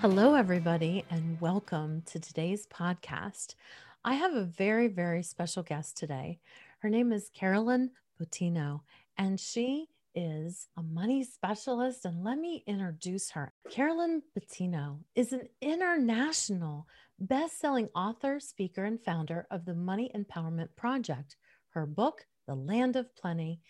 [0.00, 3.54] Hello, everybody, and welcome to today's podcast.
[4.02, 6.40] I have a very, very special guest today.
[6.78, 8.80] Her name is Carolynn Bottino,
[9.18, 12.06] and she is a money specialist.
[12.06, 13.52] And let me introduce her.
[13.68, 16.86] Carolynn Bottino is an international
[17.18, 21.36] best-selling author, speaker, and founder of the Money Empowerment Project.
[21.74, 23.60] Her book, The Land of Plenty,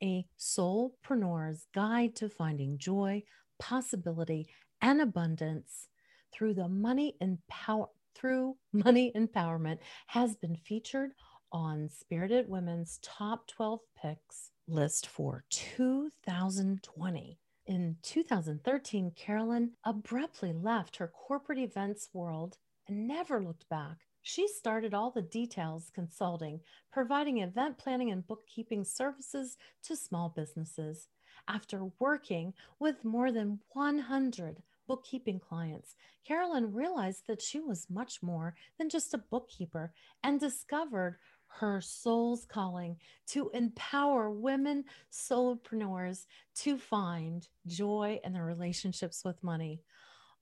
[0.00, 3.24] a soulpreneur's guide to finding joy,
[3.58, 4.46] possibility,
[4.82, 5.88] and abundance
[6.32, 11.12] through the money empower through money empowerment has been featured
[11.52, 17.38] on Spirited Women's top 12 picks list for 2020.
[17.66, 23.98] In 2013, Carolynn abruptly left her corporate events world and never looked back.
[24.22, 26.60] She started all the details consulting,
[26.92, 31.08] providing event planning and bookkeeping services to small businesses.
[31.48, 35.94] After working with more than 100 bookkeeping clients,
[36.28, 39.92] Carolynn realized that she was much more than just a bookkeeper
[40.24, 42.96] and discovered her soul's calling
[43.28, 49.80] to empower women solopreneurs to find joy in their relationships with money.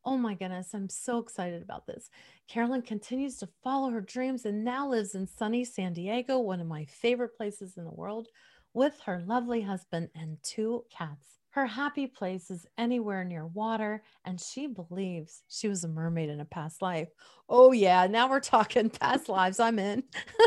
[0.03, 2.09] Oh my goodness, I'm so excited about this.
[2.49, 6.67] Carolyn continues to follow her dreams and now lives in sunny San Diego, one of
[6.67, 8.29] my favorite places in the world,
[8.73, 11.41] with her lovely husband and two cats.
[11.59, 16.39] Her happy place is anywhere near water, and she believes she was a mermaid in
[16.39, 17.09] a past life.
[17.49, 19.59] Oh, yeah, now we're talking past lives.
[19.59, 20.05] I'm in.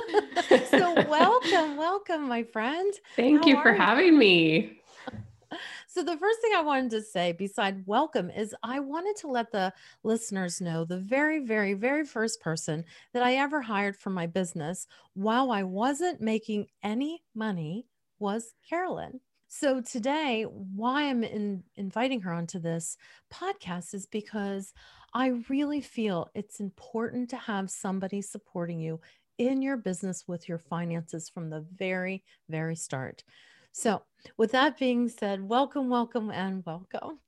[0.69, 2.93] so, welcome, welcome, my friend.
[3.17, 3.77] Thank How you for you?
[3.77, 4.79] having me.
[5.85, 9.51] So, the first thing I wanted to say, beside welcome, is I wanted to let
[9.51, 14.27] the listeners know the very, very, very first person that I ever hired for my
[14.27, 17.85] business while I wasn't making any money
[18.17, 19.19] was Carolynn.
[19.53, 22.95] So, today, why I'm in, inviting her onto this
[23.29, 24.73] podcast is because
[25.13, 29.01] I really feel it's important to have somebody supporting you
[29.37, 33.25] in your business with your finances from the very, very start.
[33.73, 34.03] So,
[34.37, 37.19] with that being said, welcome, welcome, and welcome.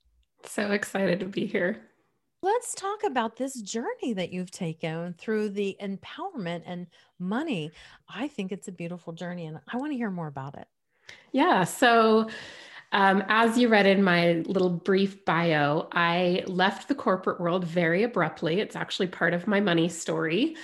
[0.46, 1.82] So excited to be here.
[2.40, 6.86] Let's talk about this journey that you've taken through the empowerment and
[7.18, 7.70] money.
[8.08, 10.66] I think it's a beautiful journey, and I want to hear more about it.
[11.32, 11.64] Yeah.
[11.64, 12.28] So,
[12.92, 18.04] um, as you read in my little brief bio, I left the corporate world very
[18.04, 18.60] abruptly.
[18.60, 20.54] It's actually part of my money story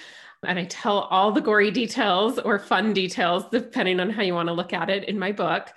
[0.47, 4.49] and I tell all the gory details or fun details, depending on how you want
[4.49, 5.71] to look at it in my book.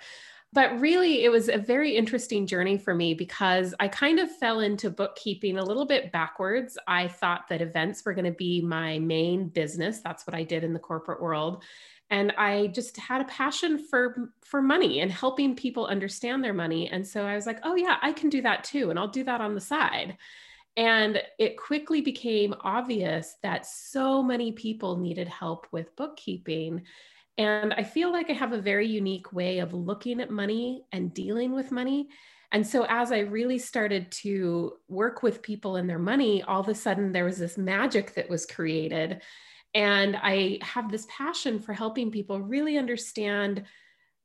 [0.52, 4.60] But really, it was a very interesting journey for me because I kind of fell
[4.60, 6.78] into bookkeeping a little bit backwards.
[6.86, 10.00] I thought that events were going to be my main business.
[10.00, 11.64] That's what I did in the corporate world.
[12.14, 16.88] And I just had a passion for for money and helping people understand their money.
[16.88, 18.90] And so I was like, oh yeah, I can do that too.
[18.90, 20.16] And I'll do that on the side.
[20.76, 26.82] And it quickly became obvious that so many people needed help with bookkeeping.
[27.36, 31.12] And I feel like I have a very unique way of looking at money and
[31.12, 32.10] dealing with money.
[32.52, 36.68] And so, as I really started to work with people and their money, all of
[36.68, 39.20] a sudden there was this magic that was created.
[39.74, 43.64] And I have this passion for helping people really understand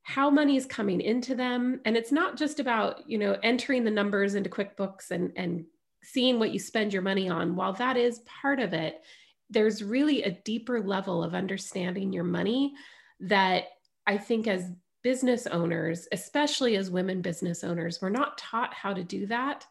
[0.03, 1.81] how money is coming into them.
[1.85, 5.65] And it's not just about, you know, entering the numbers into QuickBooks and, and
[6.03, 9.01] seeing what you spend your money on, while that is part of it,
[9.49, 12.73] there's really a deeper level of understanding your money
[13.19, 13.65] that
[14.07, 14.71] I think as
[15.03, 19.65] business owners, especially as women business owners, we're not taught how to do that.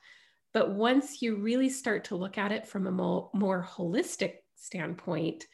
[0.53, 5.46] But once you really start to look at it from a more, more holistic standpoint,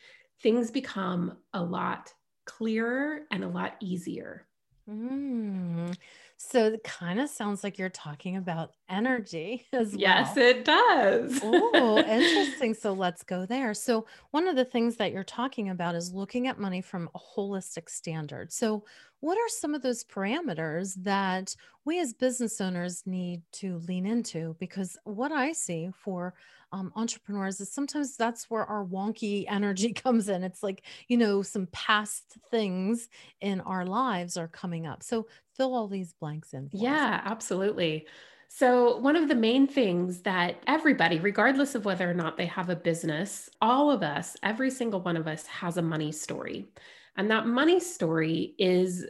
[0.42, 2.12] things become a lot
[2.44, 4.46] clearer and a lot easier.
[4.88, 5.96] Mm.
[6.36, 10.00] So it kind of sounds like you're talking about energy as well.
[10.00, 11.40] Yes, it does.
[11.42, 12.74] oh, interesting.
[12.74, 13.72] So let's go there.
[13.72, 17.18] So one of the things that you're talking about is looking at money from a
[17.18, 18.52] holistic standard.
[18.52, 18.84] So
[19.24, 21.56] what are some of those parameters that
[21.86, 24.54] we as business owners need to lean into?
[24.60, 26.34] Because what I see for
[26.72, 30.44] um, entrepreneurs is sometimes that's where our wonky energy comes in.
[30.44, 33.08] It's like, you know, some past things
[33.40, 35.02] in our lives are coming up.
[35.02, 35.26] So
[35.56, 36.68] fill all these blanks in.
[36.70, 37.22] Yeah, us.
[37.24, 38.06] absolutely.
[38.48, 42.68] So, one of the main things that everybody, regardless of whether or not they have
[42.68, 46.68] a business, all of us, every single one of us has a money story.
[47.16, 49.06] And that money story is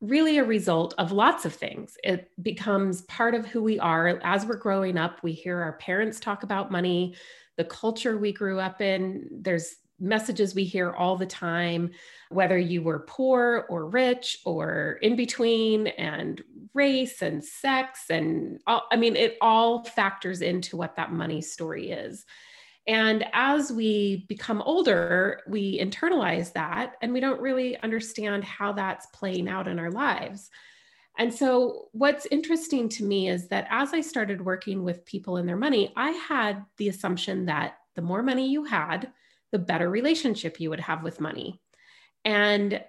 [0.00, 1.96] really a result of lots of things.
[2.02, 4.20] It becomes part of who we are.
[4.24, 7.14] As we're growing up, we hear our parents talk about money,
[7.56, 9.28] the culture we grew up in.
[9.30, 11.92] There's messages we hear all the time,
[12.30, 16.42] whether you were poor or rich or in between, and
[16.74, 18.06] race and sex.
[18.10, 22.24] And all, I mean, it all factors into what that money story is.
[22.86, 29.06] And as we become older, we internalize that and we don't really understand how that's
[29.06, 30.50] playing out in our lives.
[31.18, 35.48] And so, what's interesting to me is that as I started working with people and
[35.48, 39.12] their money, I had the assumption that the more money you had,
[39.50, 41.60] the better relationship you would have with money.
[42.24, 42.82] And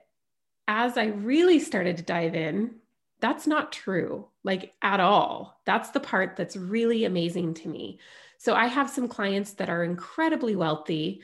[0.68, 2.76] as I really started to dive in,
[3.20, 5.62] that's not true, like at all.
[5.66, 8.00] That's the part that's really amazing to me.
[8.44, 11.22] So I have some clients that are incredibly wealthy,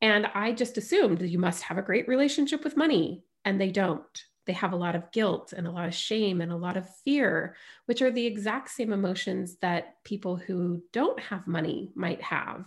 [0.00, 4.24] and I just assumed you must have a great relationship with money, and they don't.
[4.46, 6.88] They have a lot of guilt and a lot of shame and a lot of
[7.04, 12.64] fear, which are the exact same emotions that people who don't have money might have.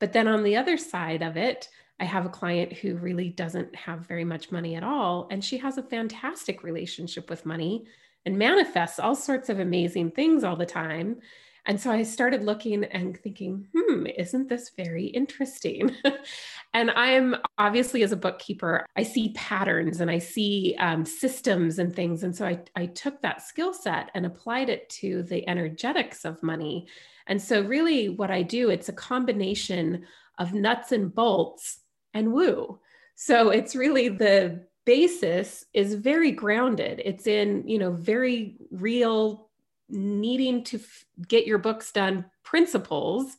[0.00, 1.68] But then on the other side of it,
[2.00, 5.58] I have a client who really doesn't have very much money at all, and she
[5.58, 7.86] has a fantastic relationship with money
[8.24, 11.20] and manifests all sorts of amazing things all the time.
[11.66, 15.94] And so I started looking and thinking, hmm, isn't this very interesting?
[16.74, 21.94] and I'm obviously, as a bookkeeper, I see patterns and I see um, systems and
[21.94, 22.22] things.
[22.22, 26.42] And so I, I took that skill set and applied it to the energetics of
[26.42, 26.86] money.
[27.26, 30.04] And so, really, what I do, it's a combination
[30.38, 31.80] of nuts and bolts
[32.14, 32.78] and woo.
[33.16, 37.02] So, it's really the basis is very grounded.
[37.04, 39.45] It's in, you know, very real
[39.88, 43.36] needing to f- get your books done principles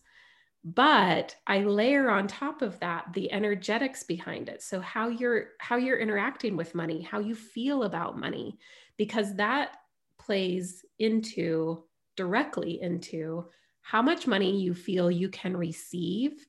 [0.63, 4.61] but i layer on top of that the energetics behind it.
[4.61, 8.57] So how you're how you're interacting with money how you feel about money
[8.97, 9.77] because that
[10.19, 11.83] plays into
[12.17, 13.45] directly into
[13.81, 16.45] how much money you feel you can receive.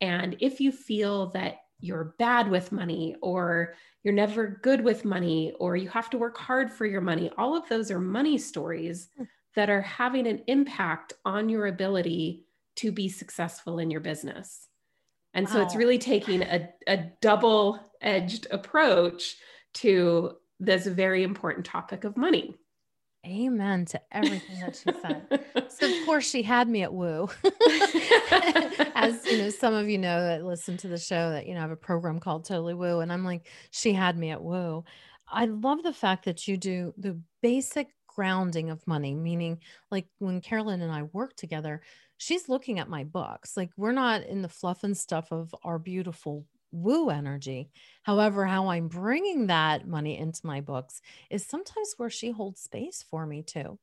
[0.00, 5.52] And if you feel that you're bad with money or you're never good with money
[5.58, 9.08] or you have to work hard for your money all of those are money stories
[9.16, 12.44] hmm that are having an impact on your ability
[12.76, 14.68] to be successful in your business.
[15.34, 15.52] And wow.
[15.52, 19.36] so it's really taking a, a double edged approach
[19.74, 22.54] to this very important topic of money.
[23.24, 25.70] Amen to everything that she said.
[25.70, 27.28] so of course she had me at woo.
[28.96, 31.60] As you know, some of you know that listen to the show that you know
[31.60, 34.84] I have a program called Totally Woo, and I'm like, she had me at woo.
[35.28, 39.58] I love the fact that you do the basic grounding of money, meaning
[39.90, 41.82] like when Carolynn and I work together,
[42.16, 43.56] she's looking at my books.
[43.56, 47.70] Like we're not in the fluff and stuff of our beautiful woo energy.
[48.02, 53.04] However, how I'm bringing that money into my books is sometimes where she holds space
[53.08, 53.78] for me too.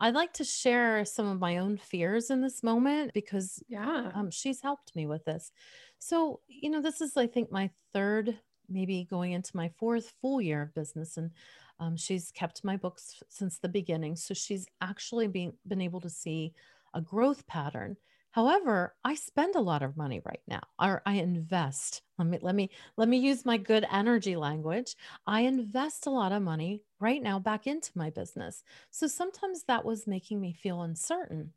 [0.00, 4.30] I'd like to share some of my own fears in this moment because yeah, um,
[4.30, 5.50] she's helped me with this.
[5.98, 8.38] So, you know, this is, I think, my third,
[8.68, 11.16] maybe going into my fourth full year of business.
[11.16, 11.32] And
[11.80, 14.16] um, she's kept my books since the beginning.
[14.16, 16.52] So she's actually been, been able to see
[16.94, 17.96] a growth pattern.
[18.30, 22.02] However, I spend a lot of money right now, or I invest.
[22.18, 24.96] Let me let me let me use my good energy language.
[25.26, 28.62] I invest a lot of money right now back into my business.
[28.90, 31.52] So sometimes that was making me feel uncertain.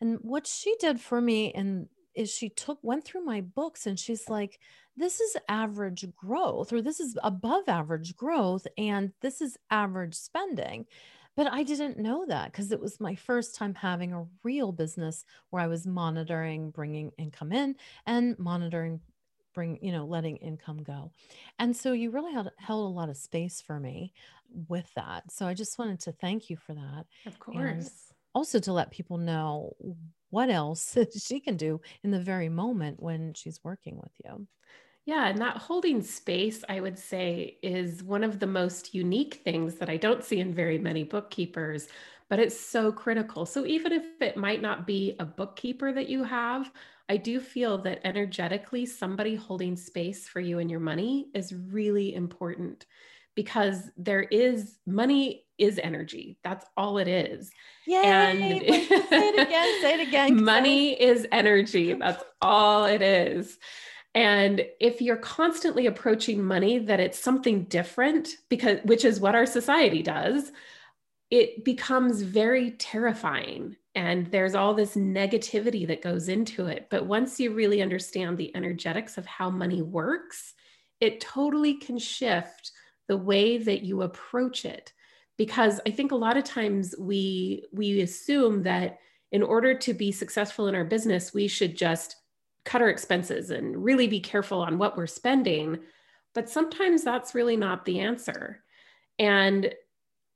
[0.00, 3.98] And what she did for me and is she took went through my books and
[3.98, 4.58] she's like
[4.96, 10.86] this is average growth or this is above average growth and this is average spending.
[11.36, 15.24] But i didn't know that because it was my first time having a real business
[15.50, 19.00] where i was monitoring bringing income in and monitoring
[19.54, 21.10] bring you know letting income go.
[21.58, 24.12] And so you really held, held a lot of space for me
[24.68, 25.30] with that.
[25.30, 27.56] So i just wanted to thank you for that of course.
[27.56, 27.90] and
[28.34, 29.74] also to let people know
[30.30, 34.46] what else she can do in the very moment when she's working with you.
[35.06, 39.76] Yeah, and that holding space, I would say, is one of the most unique things
[39.76, 41.88] that I don't see in very many bookkeepers,
[42.28, 43.46] but it's so critical.
[43.46, 46.70] So even if it might not be a bookkeeper that you have,
[47.08, 52.14] I do feel that energetically, somebody holding space for you and your money is really
[52.14, 52.86] important
[53.40, 56.36] because there is money is energy.
[56.44, 57.50] That's all it is.
[57.86, 60.44] Yay, and say it again, say it again.
[60.44, 61.94] Money is energy.
[61.98, 63.56] That's all it is.
[64.14, 69.46] And if you're constantly approaching money that it's something different because which is what our
[69.46, 70.52] society does,
[71.30, 76.88] it becomes very terrifying and there's all this negativity that goes into it.
[76.90, 80.52] But once you really understand the energetics of how money works,
[81.00, 82.72] it totally can shift
[83.10, 84.92] the way that you approach it.
[85.36, 89.00] Because I think a lot of times we we assume that
[89.32, 92.14] in order to be successful in our business, we should just
[92.64, 95.80] cut our expenses and really be careful on what we're spending.
[96.34, 98.62] But sometimes that's really not the answer.
[99.18, 99.74] And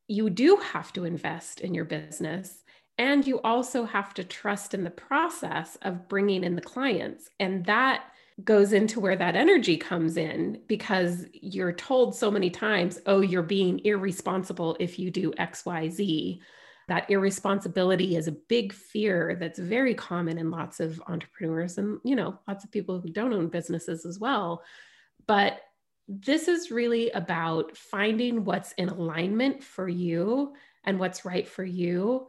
[0.08, 2.64] you do have to invest in your business
[2.98, 7.28] and you also have to trust in the process of bringing in the clients.
[7.38, 8.06] And that
[8.42, 13.42] goes into where that energy comes in because you're told so many times, oh, you're
[13.42, 16.40] being irresponsible if you do XYZ.
[16.88, 22.16] That irresponsibility is a big fear that's very common in lots of entrepreneurs and, you
[22.16, 24.62] know, lots of people who don't own businesses as well.
[25.26, 25.60] But
[26.08, 32.26] this is really about finding what's in alignment for you and what's right for you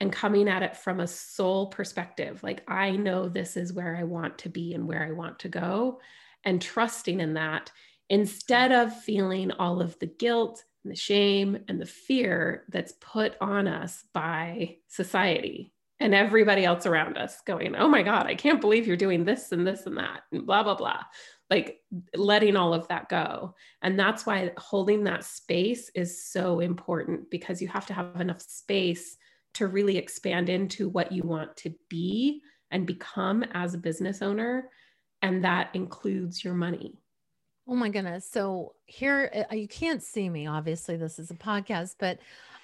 [0.00, 2.42] and coming at it from a soul perspective.
[2.42, 5.48] Like, I know this is where I want to be and where I want to
[5.48, 6.00] go,
[6.44, 7.72] and trusting in that
[8.08, 13.34] instead of feeling all of the guilt and the shame and the fear that's put
[13.40, 18.60] on us by society and everybody else around us going, oh my God, I can't
[18.60, 21.02] believe you're doing this and this and that, and blah, blah, blah.
[21.48, 21.80] Like
[22.14, 23.54] letting all of that go.
[23.82, 28.42] And that's why holding that space is so important because you have to have enough
[28.42, 29.16] space
[29.56, 34.70] to really expand into what you want to be and become as a business owner.
[35.22, 36.98] And that includes your money.
[37.68, 38.28] Oh my goodness.
[38.30, 40.46] So here, uh, you can't see me.
[40.46, 42.18] Obviously, this is a podcast, but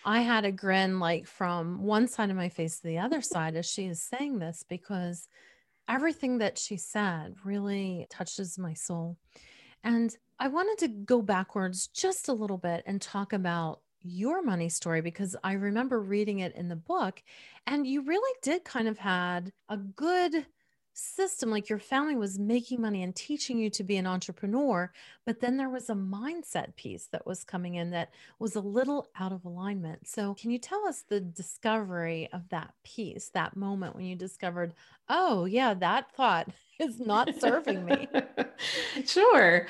[0.05, 3.57] I had a grin like from one side of my face to the other side
[3.57, 5.29] as she is saying this because
[5.89, 9.17] everything that she said really touches my soul.
[9.83, 14.69] And I wanted to go backwards just a little bit and talk about your money
[14.69, 17.23] story because I remember reading it in the book
[17.67, 20.47] and you really did kind of had a good
[20.95, 24.93] system like your family was making money and teaching you to be an entrepreneur
[25.25, 29.09] but then there was a mindset piece that was coming in that was a little
[29.19, 30.07] out of alignment.
[30.07, 34.75] So can you tell us the discovery of that piece that moment when you discovered
[35.09, 38.09] oh yeah that thought is not serving me?
[39.07, 39.67] Sure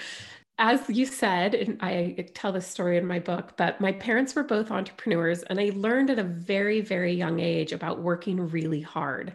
[0.58, 4.44] as you said, and I tell this story in my book, but my parents were
[4.44, 9.34] both entrepreneurs, and I learned at a very, very young age about working really hard.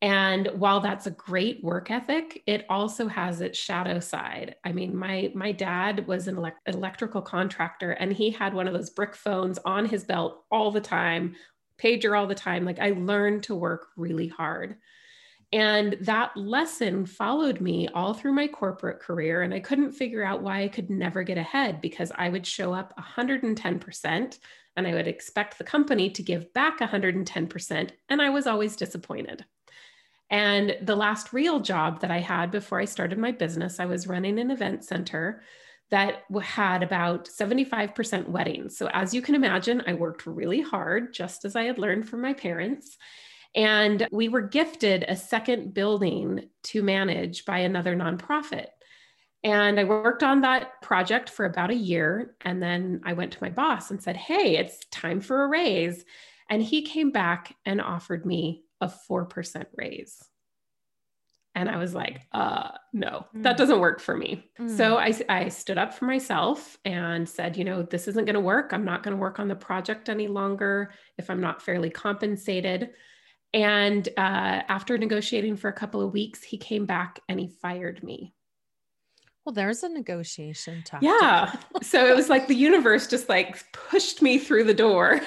[0.00, 4.56] And while that's a great work ethic, it also has its shadow side.
[4.64, 8.74] I mean, my my dad was an elect- electrical contractor, and he had one of
[8.74, 11.34] those brick phones on his belt all the time,
[11.82, 12.64] pager all the time.
[12.64, 14.76] Like I learned to work really hard.
[15.52, 19.42] And that lesson followed me all through my corporate career.
[19.42, 22.74] And I couldn't figure out why I could never get ahead because I would show
[22.74, 24.38] up 110%
[24.76, 27.90] and I would expect the company to give back 110%.
[28.10, 29.44] And I was always disappointed.
[30.30, 34.06] And the last real job that I had before I started my business, I was
[34.06, 35.42] running an event center
[35.90, 38.76] that had about 75% weddings.
[38.76, 42.20] So, as you can imagine, I worked really hard, just as I had learned from
[42.20, 42.98] my parents.
[43.54, 48.66] And we were gifted a second building to manage by another nonprofit.
[49.44, 52.34] And I worked on that project for about a year.
[52.40, 56.04] And then I went to my boss and said, Hey, it's time for a raise.
[56.50, 60.22] And he came back and offered me a 4% raise.
[61.54, 63.42] And I was like, uh, no, mm.
[63.42, 64.48] that doesn't work for me.
[64.60, 64.76] Mm.
[64.76, 68.40] So I, I stood up for myself and said, you know, this isn't going to
[68.40, 68.70] work.
[68.72, 72.90] I'm not going to work on the project any longer if I'm not fairly compensated.
[73.54, 78.02] And uh, after negotiating for a couple of weeks, he came back and he fired
[78.02, 78.34] me.
[79.44, 81.08] Well, there's a negotiation tactic.
[81.08, 81.56] Yeah.
[81.82, 85.20] so it was like the universe just like pushed me through the door.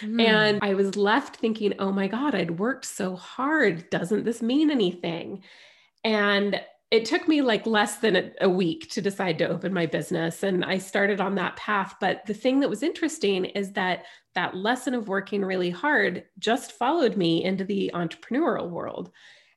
[0.00, 0.22] Mm.
[0.22, 3.90] And I was left thinking, oh my God, I'd worked so hard.
[3.90, 5.42] Doesn't this mean anything?
[6.04, 6.58] And
[6.90, 10.42] it took me like less than a, a, week to decide to open my business
[10.42, 14.56] and i started on that path but the thing that was interesting is that that
[14.56, 19.10] lesson of working really hard just followed me into the entrepreneurial world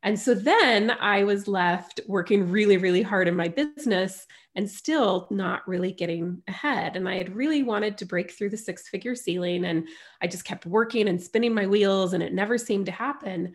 [0.03, 4.25] and so then i was left working really really hard in my business
[4.55, 8.57] and still not really getting ahead and i had really wanted to break through the
[8.57, 9.87] six figure ceiling and
[10.21, 13.53] i just kept working and spinning my wheels and it never seemed to happen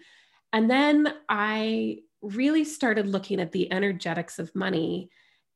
[0.52, 5.10] and then i really started looking at the energetics of money.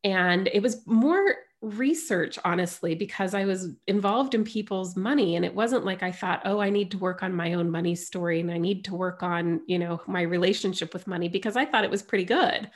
[0.05, 5.37] And it was more research, honestly, because I was involved in people's money.
[5.37, 7.95] And it wasn't like I thought, oh, I need to work on my own money
[7.95, 11.65] story and I need to work on, you know, my relationship with money because I
[11.65, 12.69] thought it was pretty good.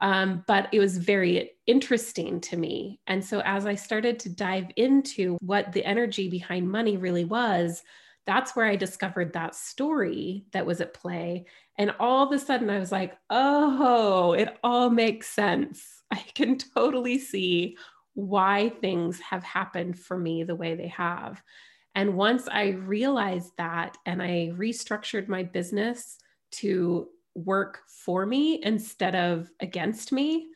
[0.00, 3.00] Um, but it was very interesting to me.
[3.06, 7.82] And so as I started to dive into what the energy behind money really was,
[8.26, 11.46] that's where I discovered that story that was at play.
[11.78, 16.02] And all of a sudden, I was like, oh, it all makes sense.
[16.12, 17.76] I can totally see
[18.18, 21.40] why things have happened for me the way they have.
[21.94, 26.18] And once I realized that and I restructured my business
[26.54, 27.06] to
[27.36, 30.48] work for me instead of against me,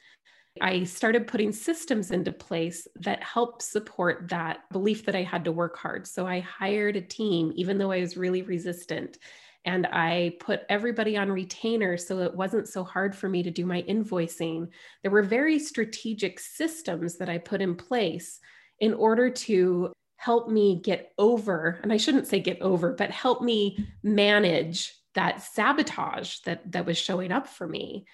[0.60, 5.52] I started putting systems into place that helped support that belief that I had to
[5.52, 6.08] work hard.
[6.08, 9.18] So I hired a team, even though I was really resistant.
[9.64, 13.64] And I put everybody on retainer so it wasn't so hard for me to do
[13.64, 14.68] my invoicing.
[15.02, 18.40] There were very strategic systems that I put in place
[18.80, 23.42] in order to help me get over, and I shouldn't say get over, but help
[23.42, 28.06] me manage that sabotage that, that was showing up for me.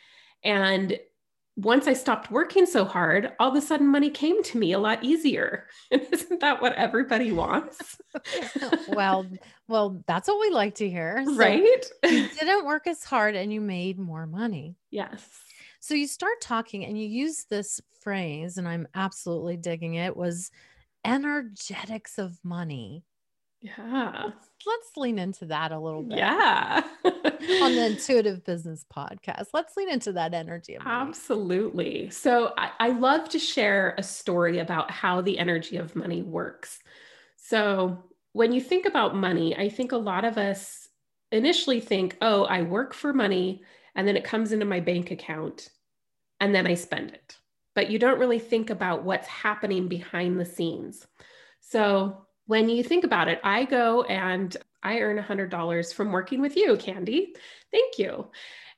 [0.43, 0.99] And
[1.59, 4.79] once I stopped working so hard, all of a sudden money came to me a
[4.79, 5.67] lot easier.
[5.91, 7.99] And isn't that what everybody wants?
[8.89, 9.27] well,
[9.67, 11.25] well, that's what we like to hear.
[11.25, 11.63] So right?
[12.05, 14.77] you didn't work as hard and you made more money.
[14.91, 15.27] Yes.
[15.81, 20.51] So you start talking and you use this phrase, and I'm absolutely digging it, was
[21.05, 23.03] energetics of money.
[23.61, 24.31] Yeah.
[24.67, 26.19] Let's lean into that a little bit.
[26.19, 26.83] Yeah.
[27.05, 29.47] On the Intuitive Business Podcast.
[29.53, 30.77] Let's lean into that energy.
[30.85, 32.11] Absolutely.
[32.11, 36.79] So I, I love to share a story about how the energy of money works.
[37.37, 40.89] So when you think about money, I think a lot of us
[41.33, 43.63] initially think, oh, I work for money
[43.95, 45.69] and then it comes into my bank account
[46.41, 47.37] and then I spend it.
[47.75, 51.07] But you don't really think about what's happening behind the scenes.
[51.61, 56.57] So when you think about it, I go and I earn $100 from working with
[56.57, 57.35] you, Candy.
[57.71, 58.31] Thank you.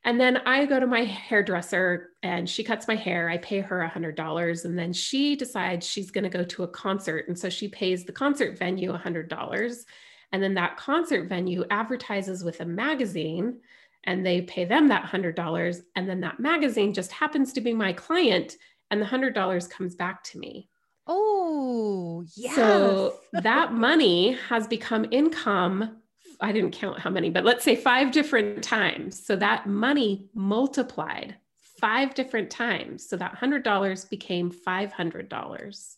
[0.02, 3.30] And then I go to my hairdresser and she cuts my hair.
[3.30, 4.64] I pay her $100.
[4.64, 7.28] And then she decides she's going to go to a concert.
[7.28, 9.84] And so she pays the concert venue $100.
[10.32, 13.60] And then that concert venue advertises with a magazine
[14.02, 15.80] and they pay them that $100.
[15.94, 18.56] And then that magazine just happens to be my client
[18.90, 20.69] and the $100 comes back to me.
[21.12, 22.54] Oh, yeah.
[22.54, 25.96] So that money has become income.
[26.40, 29.26] I didn't count how many, but let's say five different times.
[29.26, 31.34] So that money multiplied
[31.80, 33.08] five different times.
[33.08, 35.94] So that $100 became $500.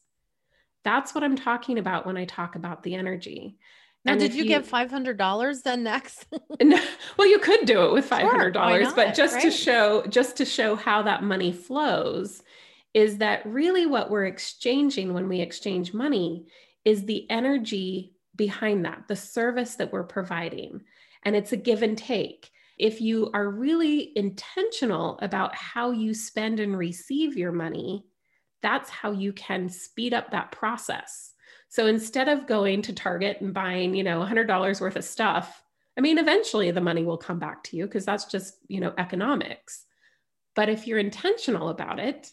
[0.82, 3.58] That's what I'm talking about when I talk about the energy.
[4.04, 6.26] Now, and did you, you, get five hundred dollars then next?
[6.60, 6.82] no,
[7.16, 9.44] well, you could do it with five hundred dollars, sure, but just right?
[9.44, 12.42] to show, just to show how that money flows,
[12.94, 16.46] is that really what we're exchanging when we exchange money
[16.84, 20.80] is the energy behind that, the service that we're providing.
[21.22, 22.50] And it's a give and take.
[22.78, 28.04] If you are really intentional about how you spend and receive your money,
[28.60, 31.32] that's how you can speed up that process.
[31.68, 35.62] So instead of going to Target and buying, you know, $100 worth of stuff,
[35.96, 38.92] I mean, eventually the money will come back to you because that's just, you know,
[38.98, 39.84] economics.
[40.54, 42.30] But if you're intentional about it,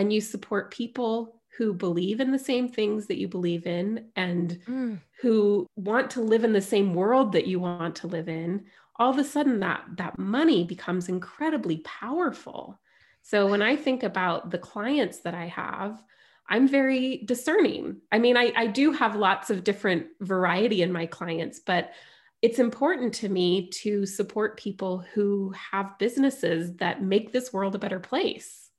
[0.00, 4.58] and you support people who believe in the same things that you believe in and
[4.66, 4.98] mm.
[5.20, 8.64] who want to live in the same world that you want to live in
[8.96, 12.80] all of a sudden that that money becomes incredibly powerful.
[13.20, 16.02] So when i think about the clients that i have
[16.48, 18.00] i'm very discerning.
[18.10, 21.92] I mean I, I do have lots of different variety in my clients but
[22.40, 27.78] it's important to me to support people who have businesses that make this world a
[27.78, 28.69] better place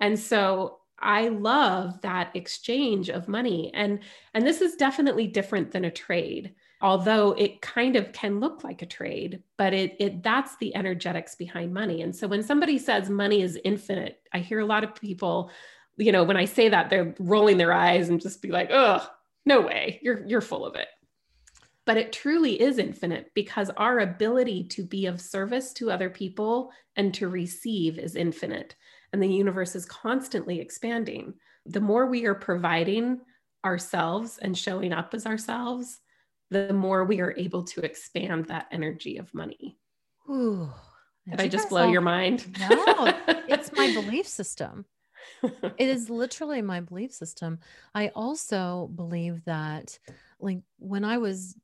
[0.00, 3.70] and so I love that exchange of money.
[3.74, 4.00] And,
[4.32, 8.80] and this is definitely different than a trade, although it kind of can look like
[8.80, 12.02] a trade, but it, it that's the energetics behind money.
[12.02, 15.50] And so when somebody says money is infinite, I hear a lot of people,
[15.96, 19.06] you know, when I say that, they're rolling their eyes and just be like, oh,
[19.44, 20.88] no way, you're you're full of it.
[21.84, 26.72] But it truly is infinite because our ability to be of service to other people
[26.96, 28.74] and to receive is infinite
[29.14, 31.34] and the universe is constantly expanding.
[31.66, 33.20] The more we are providing
[33.64, 36.00] ourselves and showing up as ourselves,
[36.50, 39.78] the more we are able to expand that energy of money.
[40.28, 40.68] Ooh,
[41.30, 41.92] Did I just blow all...
[41.92, 42.58] your mind?
[42.68, 43.14] No,
[43.48, 44.84] it's my belief system.
[45.44, 47.60] it is literally my belief system.
[47.94, 49.96] I also believe that,
[50.40, 51.54] like, when I was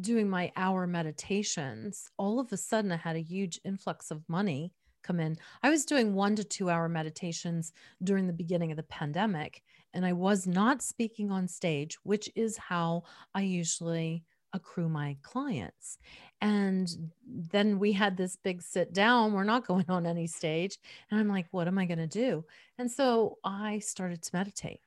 [0.00, 4.72] doing my hour meditations, all of a sudden I had a huge influx of money
[5.02, 5.36] come in.
[5.62, 9.62] I was doing one to two hour meditations during the beginning of the pandemic,
[9.94, 15.98] and I was not speaking on stage, which is how I usually accrue my clients.
[16.40, 19.32] And then we had this big sit down.
[19.32, 20.78] We're not going on any stage.
[21.10, 22.44] And I'm like, what am I going to do?
[22.78, 24.80] And so I started to meditate.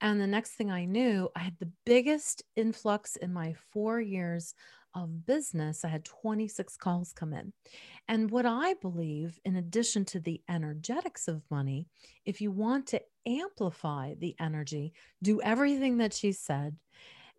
[0.00, 4.54] And the next thing I knew, I had the biggest influx in my four years
[4.94, 7.52] of business, I had 26 calls come in.
[8.08, 11.86] And what I believe, in addition to the energetics of money,
[12.24, 16.76] if you want to amplify the energy, do everything that she said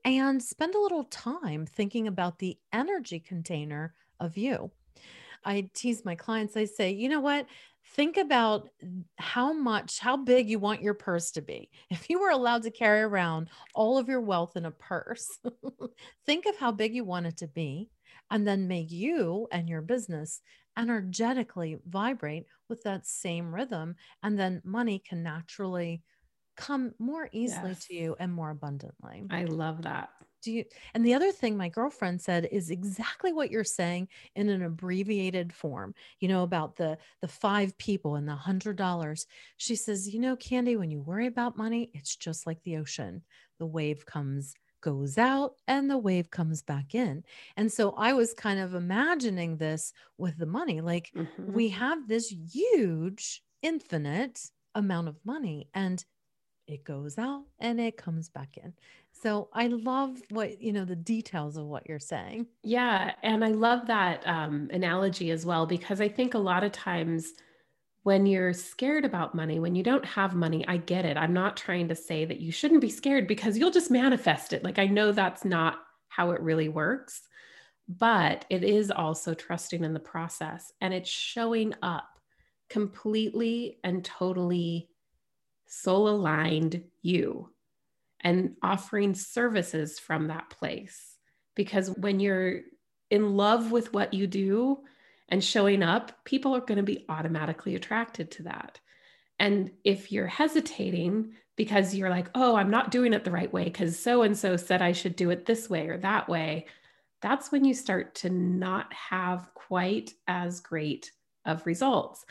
[0.05, 4.71] and spend a little time thinking about the energy container of you.
[5.45, 7.47] I tease my clients, I say, you know what?
[7.93, 8.69] Think about
[9.19, 11.69] how much, how big you want your purse to be.
[11.91, 15.27] If you were allowed to carry around all of your wealth in a purse,
[16.25, 17.89] think of how big you want it to be,
[18.31, 20.41] and then make you and your business
[20.75, 23.95] energetically vibrate with that same rhythm.
[24.23, 26.01] And then money can naturally
[26.55, 27.85] come more easily yes.
[27.85, 29.25] to you and more abundantly.
[29.29, 30.09] I love that
[30.43, 34.49] do you and the other thing my girlfriend said is exactly what you're saying in
[34.49, 39.25] an abbreviated form you know about the the five people and the hundred dollars
[39.57, 43.23] she says you know candy when you worry about money it's just like the ocean
[43.57, 47.23] the wave comes goes out and the wave comes back in
[47.55, 51.53] and so i was kind of imagining this with the money like mm-hmm.
[51.53, 54.41] we have this huge infinite
[54.75, 56.03] amount of money and
[56.73, 58.73] it goes out and it comes back in.
[59.11, 62.47] So I love what, you know, the details of what you're saying.
[62.63, 63.13] Yeah.
[63.21, 67.33] And I love that um, analogy as well, because I think a lot of times
[68.01, 71.15] when you're scared about money, when you don't have money, I get it.
[71.15, 74.63] I'm not trying to say that you shouldn't be scared because you'll just manifest it.
[74.63, 77.21] Like I know that's not how it really works,
[77.87, 82.19] but it is also trusting in the process and it's showing up
[82.69, 84.89] completely and totally
[85.73, 87.49] soul aligned you
[88.21, 91.17] and offering services from that place.
[91.55, 92.61] Because when you're
[93.09, 94.79] in love with what you do
[95.29, 98.79] and showing up, people are going to be automatically attracted to that.
[99.39, 103.65] And if you're hesitating because you're like, oh, I'm not doing it the right way
[103.65, 106.67] because so and so said I should do it this way or that way,
[107.21, 111.11] that's when you start to not have quite as great
[111.45, 112.25] of results.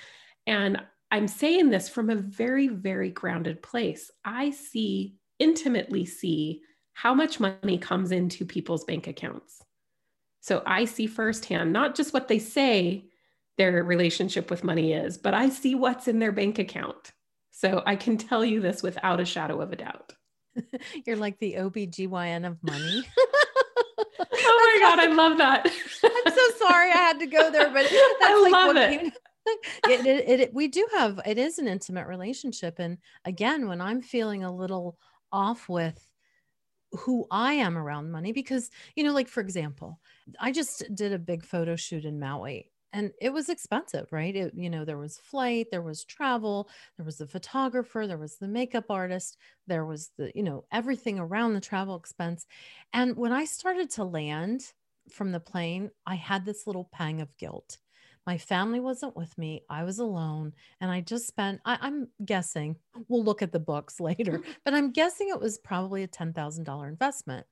[0.46, 4.10] And I'm saying this from a very, very grounded place.
[4.24, 6.62] I see, intimately see
[6.94, 9.62] how much money comes into people's bank accounts.
[10.40, 13.04] So I see firsthand, not just what they say
[13.58, 17.12] their relationship with money is, but I see what's in their bank account.
[17.50, 20.14] So I can tell you this without a shadow of a doubt.
[21.06, 23.04] You're like the OBGYN of money.
[24.34, 25.66] oh my God, I love that.
[25.66, 29.00] I'm so sorry I had to go there, but that's I like love it.
[29.02, 29.18] People,
[29.88, 34.00] it, it, it, we do have it is an intimate relationship and again when i'm
[34.00, 34.98] feeling a little
[35.32, 36.08] off with
[36.92, 39.98] who i am around money because you know like for example
[40.40, 44.36] i just did a big photo shoot in maui and it was expensive right?
[44.36, 48.36] It, you know there was flight there was travel there was the photographer there was
[48.36, 52.46] the makeup artist there was the you know everything around the travel expense
[52.92, 54.72] and when i started to land
[55.10, 57.78] from the plane i had this little pang of guilt
[58.26, 59.64] my family wasn't with me.
[59.68, 60.52] I was alone.
[60.80, 62.76] And I just spent, I, am guessing,
[63.08, 67.46] we'll look at the books later, but I'm guessing it was probably a $10,000 investment.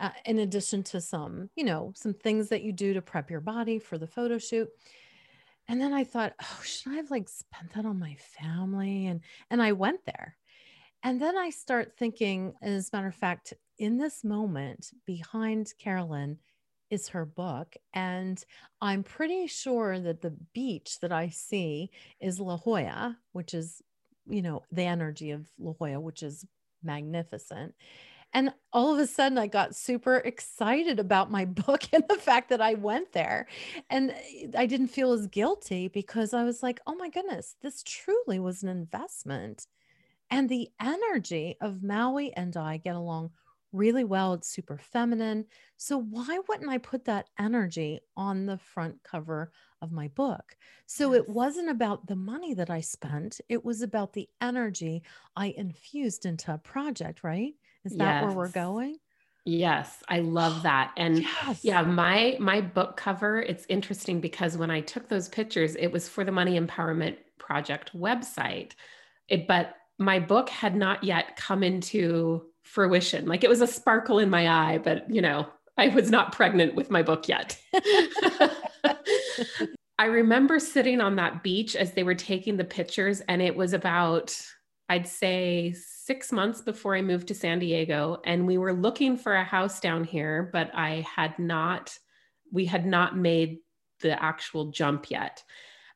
[0.00, 3.40] Uh, in addition to some, you know, some things that you do to prep your
[3.40, 4.68] body for the photo shoot.
[5.66, 9.06] And then I thought, oh, should I have like spent that on my family?
[9.06, 10.36] And and I went there.
[11.02, 16.38] And then I start thinking, as a matter of fact, in this moment behind Carolynn
[16.90, 17.76] is her book.
[17.92, 18.42] And
[18.80, 23.82] I'm pretty sure that the beach that I see is La Jolla, which is,
[24.28, 26.44] you know, the energy of La Jolla, which is
[26.82, 27.74] magnificent.
[28.34, 32.50] And all of a sudden, I got super excited about my book and the fact
[32.50, 33.46] that I went there.
[33.90, 37.82] And eh, I didn't feel as guilty because I was like, oh my goodness, this
[37.82, 39.66] truly was an investment.
[40.30, 43.30] And the energy of Maui and I get along
[43.72, 44.34] really well.
[44.34, 45.46] It's super feminine.
[45.76, 49.52] So why wouldn't I put that energy on the front cover
[49.82, 50.56] of my book?
[50.86, 51.22] So yes.
[51.22, 55.02] it wasn't about the money that I spent, it was about the energy
[55.36, 57.54] I infused into a project, right?
[57.84, 58.24] Is that yes.
[58.24, 58.96] where we're going?
[59.44, 60.92] Yes, I love that.
[60.96, 61.64] And yes.
[61.64, 66.08] yeah, my my book cover, it's interesting because when I took those pictures, it was
[66.08, 68.72] for the Money Empowerment Project website.
[69.28, 73.26] It, but my book had not yet come into fruition.
[73.26, 76.74] Like it was a sparkle in my eye, but you know, I was not pregnant
[76.74, 77.58] with my book yet.
[79.98, 83.72] I remember sitting on that beach as they were taking the pictures, and it was
[83.72, 84.36] about,
[84.88, 88.20] I'd say, six months before I moved to San Diego.
[88.24, 91.96] And we were looking for a house down here, but I had not,
[92.52, 93.58] we had not made
[94.00, 95.42] the actual jump yet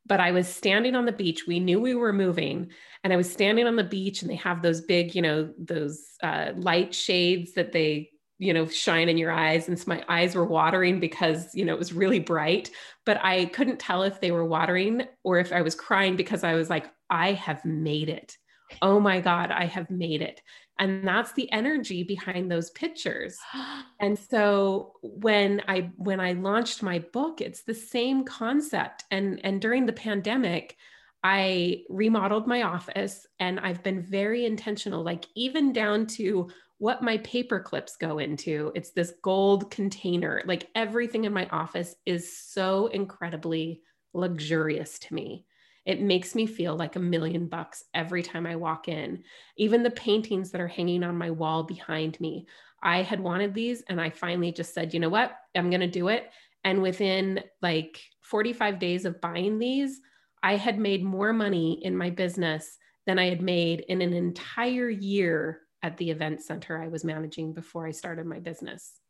[0.07, 1.47] but I was standing on the beach.
[1.47, 2.71] We knew we were moving,
[3.05, 6.03] and I was standing on the beach, and they have those big, you know, those
[6.23, 8.11] uh, light shades that they
[8.43, 9.69] you know, shine in your eyes.
[9.69, 12.73] And so my eyes were watering because, you know, it was really bright,
[13.07, 16.55] but I couldn't tell if they were watering or if I was crying because I
[16.55, 18.37] was like, I have made it.
[18.81, 20.41] Oh my God, I have made it.
[20.79, 23.39] And that's the energy behind those pictures.
[24.01, 29.05] And so when I when I launched my book, it's the same concept.
[29.13, 30.77] And and during the pandemic,
[31.23, 37.19] I remodeled my office and I've been very intentional, like even down to what my
[37.19, 38.73] paper clips go into.
[38.75, 40.43] It's this gold container.
[40.47, 43.83] Like everything in my office is so incredibly
[44.15, 45.47] luxurious to me.
[45.85, 49.25] It makes me feel like a million bucks every time I walk in.
[49.57, 52.47] Even the paintings that are hanging on my wall behind me.
[52.83, 55.37] I had wanted these and I finally just said, you know what?
[55.57, 56.31] I'm going to do it.
[56.65, 60.01] And within like 45 days of buying these,
[60.43, 64.89] I had made more money in my business than I had made in an entire
[64.89, 69.01] year at the event center I was managing before I started my business.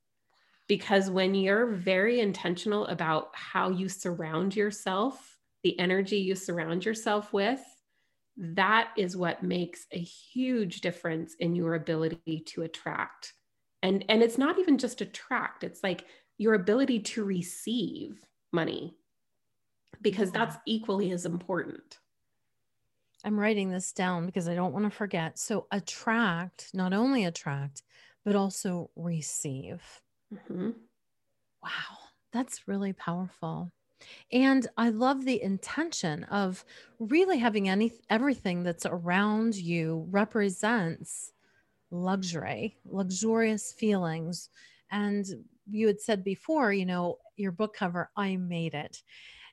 [0.69, 5.32] Because when you're very intentional about how you surround yourself,
[5.62, 7.61] the energy you surround yourself with,
[8.37, 13.35] that is what makes a huge difference in your ability to attract.
[13.83, 16.07] And, and it's not even just attract, it's like
[16.38, 18.20] your ability to receive
[18.53, 18.96] money,
[20.01, 21.98] because that's equally as important.
[23.25, 25.38] I'm writing this down because I don't want to forget.
[25.38, 27.83] So, attract, not only attract,
[28.25, 29.81] but also receive.
[30.35, 30.70] Mm-hmm.
[31.62, 31.98] Wow,
[32.33, 33.70] that's really powerful.
[34.33, 36.65] And I love the intention of
[36.99, 41.33] really having any everything that's around you represents
[41.91, 44.49] luxury, luxurious feelings.
[44.91, 45.27] And
[45.71, 49.03] you had said before, you know, your book cover, I made it.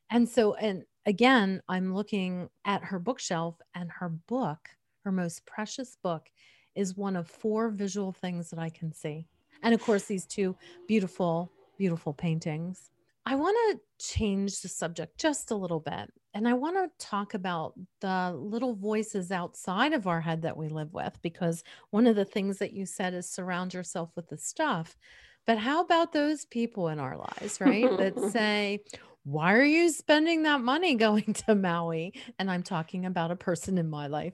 [0.10, 4.70] And so, and again, I'm looking at her bookshelf, and her book,
[5.04, 6.30] her most precious book,
[6.76, 9.28] is one of four visual things that I can see.
[9.62, 10.56] And of course, these two
[10.88, 12.92] beautiful, beautiful paintings.
[13.30, 16.12] I want to change the subject just a little bit.
[16.34, 20.68] And I want to talk about the little voices outside of our head that we
[20.68, 24.38] live with, because one of the things that you said is surround yourself with the
[24.38, 24.98] stuff.
[25.46, 27.96] But how about those people in our lives, right?
[28.00, 28.80] that say,
[29.26, 32.14] why are you spending that money going to Maui?
[32.40, 34.34] And I'm talking about a person in my life.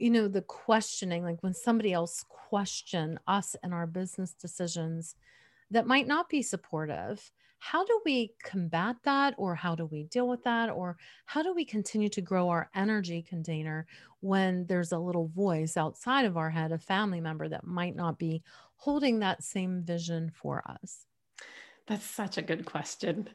[0.00, 5.14] You know, the questioning, like when somebody else question us and our business decisions
[5.70, 7.30] that might not be supportive.
[7.58, 11.54] How do we combat that or how do we deal with that or how do
[11.54, 13.86] we continue to grow our energy container
[14.20, 18.18] when there's a little voice outside of our head, a family member that might not
[18.18, 18.42] be
[18.76, 21.06] holding that same vision for us?
[21.86, 23.28] That's such a good question.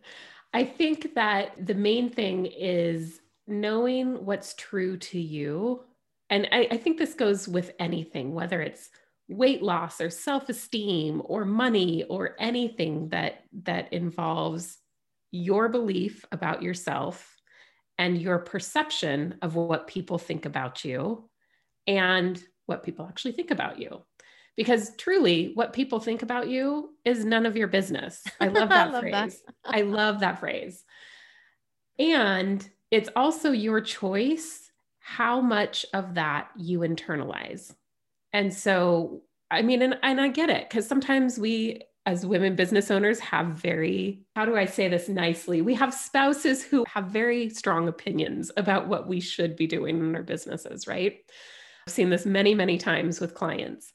[0.53, 5.83] I think that the main thing is knowing what's true to you.
[6.29, 8.91] And I, I think this goes with anything, whether it's
[9.29, 14.77] weight loss or self-esteem or money or anything that that involves
[15.31, 17.37] your belief about yourself
[17.99, 21.29] and your perception of what people think about you
[21.85, 24.03] and what people actually think about you
[24.59, 28.21] because truly what people think about you is none of your business.
[28.41, 29.43] I love that I love phrase.
[29.45, 29.55] That.
[29.63, 30.83] I love that phrase.
[31.97, 37.73] And it's also your choice how much of that you internalize.
[38.33, 42.91] And so, I mean, and, and I get it because sometimes we, as women business
[42.91, 45.61] owners, have very, how do I say this nicely?
[45.61, 50.15] We have spouses who have very strong opinions about what we should be doing in
[50.15, 51.17] our businesses, right?
[51.87, 53.91] I've seen this many, many times with clients.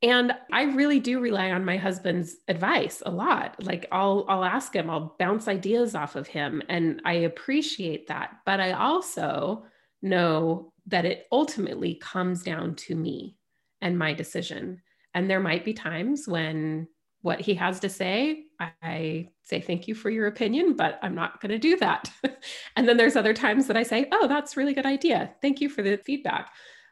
[0.00, 3.56] And I really do rely on my husband's advice a lot.
[3.60, 8.36] Like I'll I'll ask him, I'll bounce ideas off of him and I appreciate that.
[8.46, 9.64] But I also
[10.00, 13.37] know that it ultimately comes down to me
[13.80, 14.82] and my decision.
[15.14, 16.88] And there might be times when
[17.22, 21.40] what he has to say, I say thank you for your opinion, but I'm not
[21.40, 22.10] going to do that.
[22.76, 25.34] and then there's other times that I say, "Oh, that's really good idea.
[25.42, 26.50] Thank you for the feedback."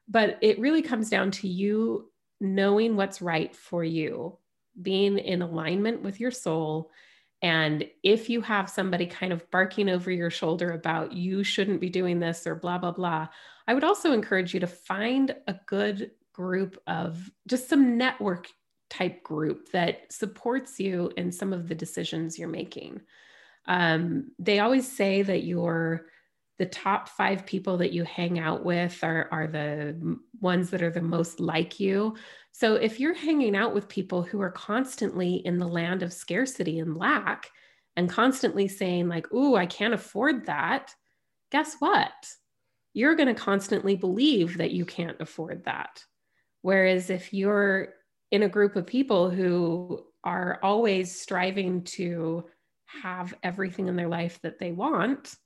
[0.09, 4.39] But it really comes down to you knowing what's right for you,
[4.81, 6.91] being in alignment with your soul.
[7.43, 11.91] And if you have somebody kind of barking over your shoulder about you shouldn't be
[11.91, 13.29] doing this or blah, blah, blah,
[13.69, 18.49] I would also encourage you to find a good group of just some network
[18.91, 23.01] type group that supports you in some of the decisions you're making.
[23.67, 26.07] Um, they always say that your
[26.59, 30.91] the top five people that you hang out with are, are the ones that are
[30.91, 32.17] the most like you.
[32.53, 36.79] So if you're hanging out with people who are constantly in the land of scarcity
[36.79, 37.51] and lack
[37.97, 40.95] and constantly saying, like, ooh, I can't afford that,
[41.51, 42.13] guess what?
[42.95, 46.03] You're going to constantly believe that you can't afford that.
[46.67, 47.95] Whereas if you're
[48.33, 52.45] in a group of people who are always striving to
[52.87, 55.37] have everything in their life that they want,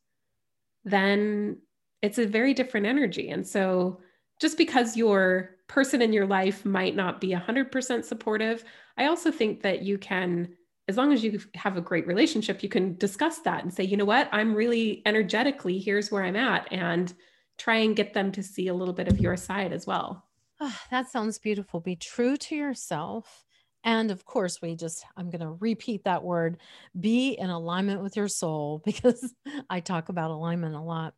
[0.83, 1.59] then
[2.01, 3.29] it's a very different energy.
[3.29, 4.01] And so
[4.41, 8.65] just because your person in your life might not be 100% supportive,
[8.97, 10.49] I also think that you can,
[10.89, 13.99] as long as you have a great relationship, you can discuss that and say, you
[13.99, 17.13] know what, I'm really energetically, here's where I'm at, and
[17.59, 20.30] try and get them to see a little bit of your side as well.
[20.61, 21.81] Oh, that sounds beautiful.
[21.81, 23.45] Be true to yourself.
[23.83, 26.59] And of course, we just, I'm going to repeat that word
[26.99, 29.35] be in alignment with your soul because
[29.71, 31.15] I talk about alignment a lot.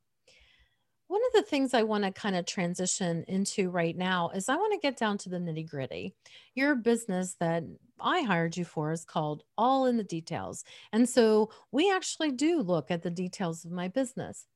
[1.08, 4.56] One of the things I want to kind of transition into right now is I
[4.56, 6.14] want to get down to the nitty gritty.
[6.54, 7.64] Your business that
[8.00, 10.64] I hired you for is called All in the Details.
[10.90, 14.46] And so we actually do look at the details of my business.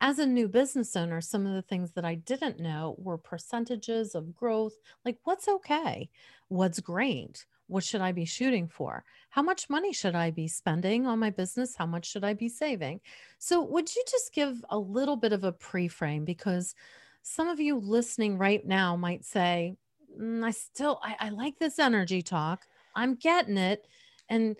[0.00, 4.14] As a new business owner, some of the things that I didn't know were percentages
[4.14, 6.10] of growth, like what's okay,
[6.48, 9.04] what's great, what should I be shooting for?
[9.30, 11.74] How much money should I be spending on my business?
[11.76, 13.00] How much should I be saving?
[13.38, 16.24] So, would you just give a little bit of a pre frame?
[16.24, 16.74] Because
[17.22, 19.76] some of you listening right now might say,
[20.18, 22.66] mm, I still, I, I like this energy talk.
[22.94, 23.86] I'm getting it.
[24.28, 24.56] And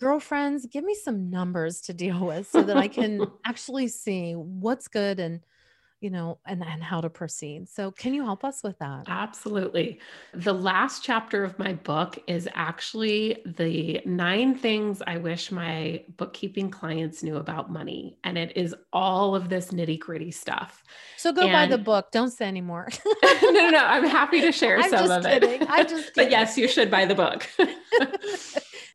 [0.00, 4.88] girlfriends, give me some numbers to deal with so that I can actually see what's
[4.88, 5.40] good and
[6.00, 7.68] you know, and, and how to proceed.
[7.68, 9.04] So, can you help us with that?
[9.06, 10.00] Absolutely.
[10.32, 16.70] The last chapter of my book is actually the nine things I wish my bookkeeping
[16.70, 18.16] clients knew about money.
[18.24, 20.82] And it is all of this nitty gritty stuff.
[21.18, 22.10] So, go and, buy the book.
[22.12, 22.88] Don't say anymore.
[23.22, 23.84] no, no, no.
[23.84, 25.62] I'm happy to share I'm some of kidding.
[25.62, 25.70] it.
[25.70, 27.46] I'm just but yes, you should buy the book.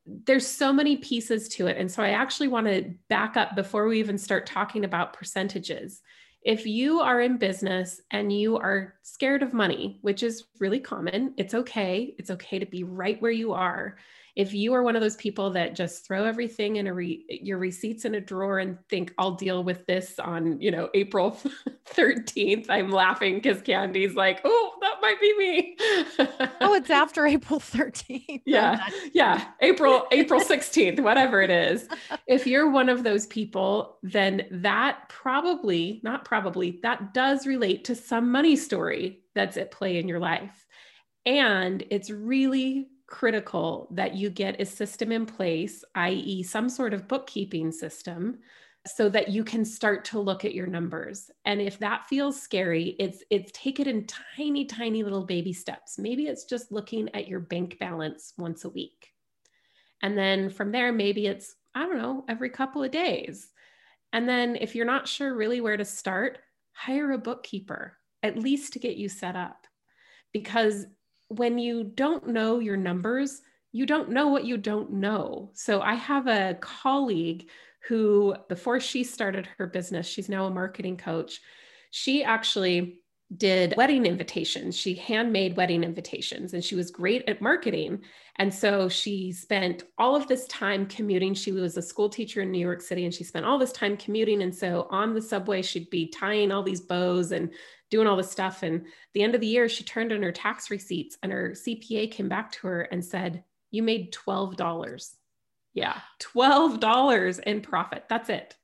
[0.06, 1.78] There's so many pieces to it.
[1.78, 6.02] And so I actually want to back up before we even start talking about percentages
[6.46, 11.34] if you are in business and you are scared of money, which is really common,
[11.38, 12.14] it's okay.
[12.20, 13.98] It's okay to be right where you are
[14.36, 17.58] if you are one of those people that just throw everything in a re- your
[17.58, 21.40] receipts in a drawer and think I'll deal with this on, you know, April
[21.86, 25.78] 13th, I'm laughing because Candy's like, oh, that might be me.
[26.60, 28.42] oh, it's after April 13th.
[28.46, 28.86] Yeah.
[28.86, 29.46] Oh, yeah.
[29.62, 31.88] April, April 16th, whatever it is.
[32.28, 37.96] If you're one of those people, then that probably, not probably, that does relate to
[37.96, 40.66] some money story that's at play in your life.
[41.26, 47.08] And it's really critical that you get a system in place, i.e., some sort of
[47.08, 48.38] bookkeeping system
[48.86, 51.32] so that you can start to look at your numbers.
[51.46, 55.98] And if that feels scary it's it's take it in tiny tiny little baby steps.
[55.98, 59.14] Maybe it's just looking at your bank balance once a week.
[60.02, 63.48] And then from there maybe it's i don't know every couple of days.
[64.12, 66.40] And then if you're not sure really where to start
[66.74, 69.68] hire a bookkeeper at least to get you set up.
[70.34, 70.86] Because
[71.30, 75.52] when you don't know your numbers, you don't know what you don't know.
[75.54, 77.50] So I have a colleague
[77.88, 81.42] who, before she started her business, she's now a marketing coach.
[81.92, 83.02] She actually
[83.38, 84.78] did wedding invitations.
[84.78, 88.02] She handmade wedding invitations and she was great at marketing.
[88.36, 91.34] And so she spent all of this time commuting.
[91.34, 93.98] She was a school teacher in New York City and she spent all this time
[93.98, 94.44] commuting.
[94.44, 97.52] And so on the subway, she'd be tying all these bows and
[97.90, 98.64] doing all this stuff.
[98.64, 102.12] And the end of the year, she turned in her tax receipts and her CPA
[102.12, 105.14] came back to her and said, You made $12.
[105.74, 108.06] Yeah, $12 in profit.
[108.10, 108.56] That's it.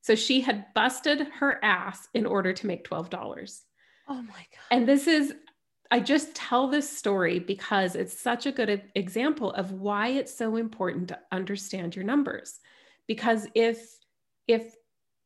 [0.00, 3.60] So she had busted her ass in order to make $12.
[4.08, 4.70] Oh my God.
[4.70, 5.34] And this is,
[5.90, 10.56] I just tell this story because it's such a good example of why it's so
[10.56, 12.60] important to understand your numbers.
[13.06, 13.96] Because if,
[14.46, 14.74] if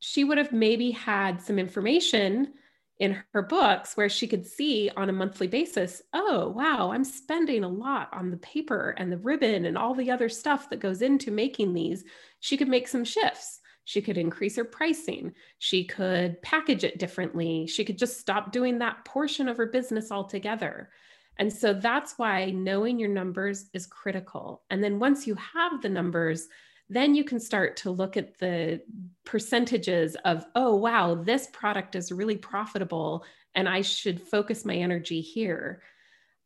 [0.01, 2.55] she would have maybe had some information
[3.03, 7.65] in her books where she could see on a monthly basis oh wow i'm spending
[7.65, 11.03] a lot on the paper and the ribbon and all the other stuff that goes
[11.03, 12.05] into making these.
[12.41, 13.61] She could make some shifts.
[13.85, 15.33] She could increase her pricing.
[15.59, 17.67] She could package it differently.
[17.67, 20.91] She could just stop doing that portion of her business altogether.
[21.39, 24.63] And so that's why knowing your numbers is critical.
[24.71, 26.47] And then once you have the numbers
[26.93, 28.81] then you can start to look at the
[29.25, 33.25] percentages of, oh, wow, this product is really profitable
[33.55, 35.83] and I should focus my energy here.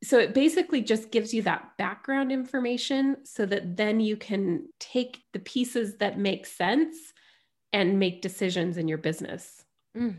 [0.04, 5.22] So it basically just gives you that background information so that then you can take
[5.32, 6.96] the pieces that make sense
[7.72, 9.64] and make decisions in your business.
[9.96, 10.16] Mm.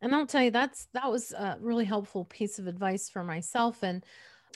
[0.00, 3.82] And I'll tell you, that's that was a really helpful piece of advice for myself.
[3.82, 4.04] And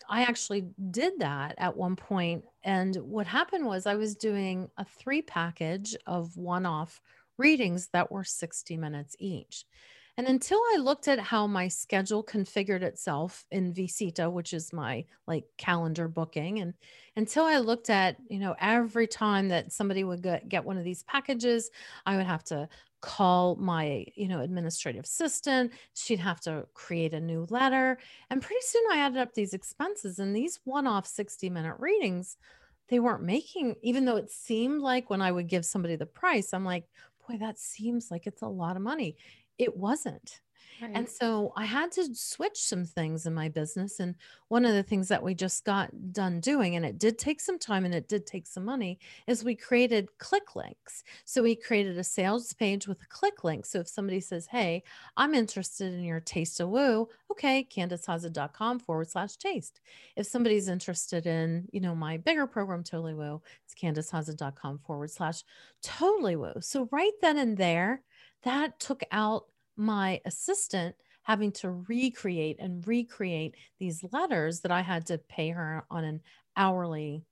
[0.08, 2.44] I actually did that at one point.
[2.62, 7.00] And what happened was I was doing a three package of one off
[7.38, 9.64] readings that were 60 minutes each.
[10.18, 15.06] And until I looked at how my schedule configured itself in vcita, which is my
[15.26, 16.74] like calendar booking, and
[17.16, 20.84] until I looked at, you know, every time that somebody would get, get one of
[20.84, 21.70] these packages,
[22.04, 22.68] I would have to
[23.02, 25.72] call my, you know, administrative assistant.
[25.94, 27.98] She'd have to create a new letter.
[28.30, 32.38] And pretty soon I added up these expenses and these one off 60 minute readings
[32.88, 36.52] they weren't making, even though it seemed like when I would give somebody the price,
[36.52, 36.84] I'm like,
[37.26, 39.16] boy, that seems like it's a lot of money.
[39.58, 40.40] It wasn't.
[40.94, 44.00] And so I had to switch some things in my business.
[44.00, 44.14] And
[44.48, 47.58] one of the things that we just got done doing, and it did take some
[47.58, 51.04] time and it did take some money, is we created click links.
[51.24, 53.66] So we created a sales page with a click link.
[53.66, 54.82] So if somebody says, Hey,
[55.16, 59.80] I'm interested in your taste of woo, okay, CandiceHaza.com forward slash taste.
[60.16, 65.42] If somebody's interested in, you know, my bigger program, Totally Woo, it's CandiceHaza.com forward slash
[65.82, 66.54] totally woo.
[66.60, 68.02] So right then and there,
[68.42, 69.46] that took out
[69.76, 75.84] my assistant having to recreate and recreate these letters that I had to pay her
[75.90, 76.20] on an
[76.56, 77.24] hourly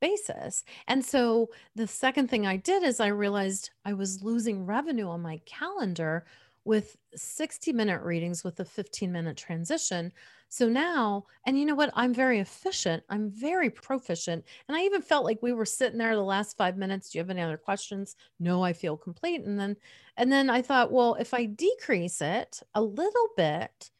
[0.00, 0.64] basis.
[0.88, 5.22] And so the second thing I did is I realized I was losing revenue on
[5.22, 6.26] my calendar
[6.66, 10.12] with 60 minute readings with a 15 minute transition.
[10.48, 11.92] So now, and you know what?
[11.94, 13.04] I'm very efficient.
[13.08, 14.44] I'm very proficient.
[14.68, 17.10] And I even felt like we were sitting there the last five minutes.
[17.10, 18.16] Do you have any other questions?
[18.40, 19.42] No, I feel complete.
[19.42, 19.76] And then,
[20.16, 23.90] and then I thought, well, if I decrease it a little bit,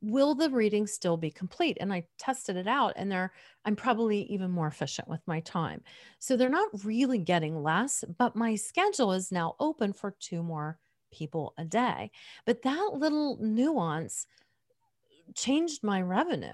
[0.00, 3.32] will the reading still be complete and i tested it out and they're
[3.64, 5.82] i'm probably even more efficient with my time
[6.20, 10.78] so they're not really getting less but my schedule is now open for two more
[11.10, 12.10] people a day.
[12.46, 14.26] But that little nuance
[15.34, 16.52] changed my revenue.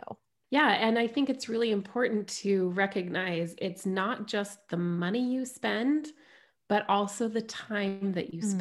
[0.51, 0.69] Yeah.
[0.71, 6.09] And I think it's really important to recognize it's not just the money you spend,
[6.69, 8.59] but also the time that you mm-hmm.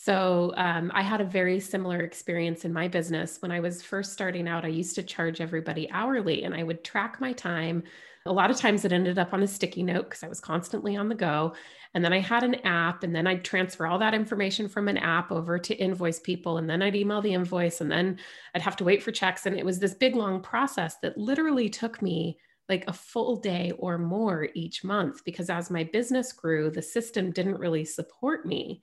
[0.00, 3.42] So um, I had a very similar experience in my business.
[3.42, 6.84] When I was first starting out, I used to charge everybody hourly and I would
[6.84, 7.82] track my time.
[8.24, 10.94] A lot of times it ended up on a sticky note because I was constantly
[10.94, 11.52] on the go.
[11.94, 14.98] And then I had an app, and then I'd transfer all that information from an
[14.98, 16.58] app over to invoice people.
[16.58, 18.18] And then I'd email the invoice, and then
[18.54, 19.46] I'd have to wait for checks.
[19.46, 22.38] And it was this big, long process that literally took me
[22.68, 27.32] like a full day or more each month because as my business grew, the system
[27.32, 28.82] didn't really support me.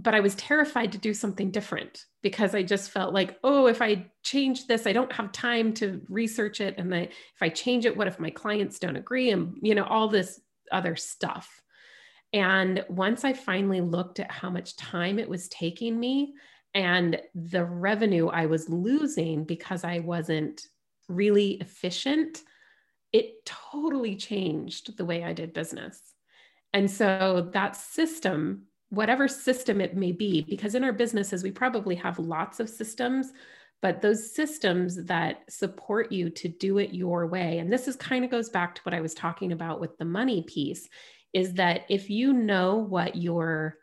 [0.00, 3.82] But I was terrified to do something different because I just felt like, oh, if
[3.82, 6.76] I change this, I don't have time to research it.
[6.78, 9.30] And if I change it, what if my clients don't agree?
[9.30, 10.40] And, you know, all this
[10.70, 11.60] other stuff.
[12.32, 16.34] And once I finally looked at how much time it was taking me
[16.74, 20.62] and the revenue I was losing because I wasn't
[21.08, 22.42] really efficient,
[23.12, 26.00] it totally changed the way I did business.
[26.72, 31.94] And so that system, whatever system it may be, because in our businesses, we probably
[31.96, 33.32] have lots of systems,
[33.82, 37.58] but those systems that support you to do it your way.
[37.58, 40.04] And this is kind of goes back to what I was talking about with the
[40.04, 40.88] money piece
[41.32, 43.76] is that if you know what your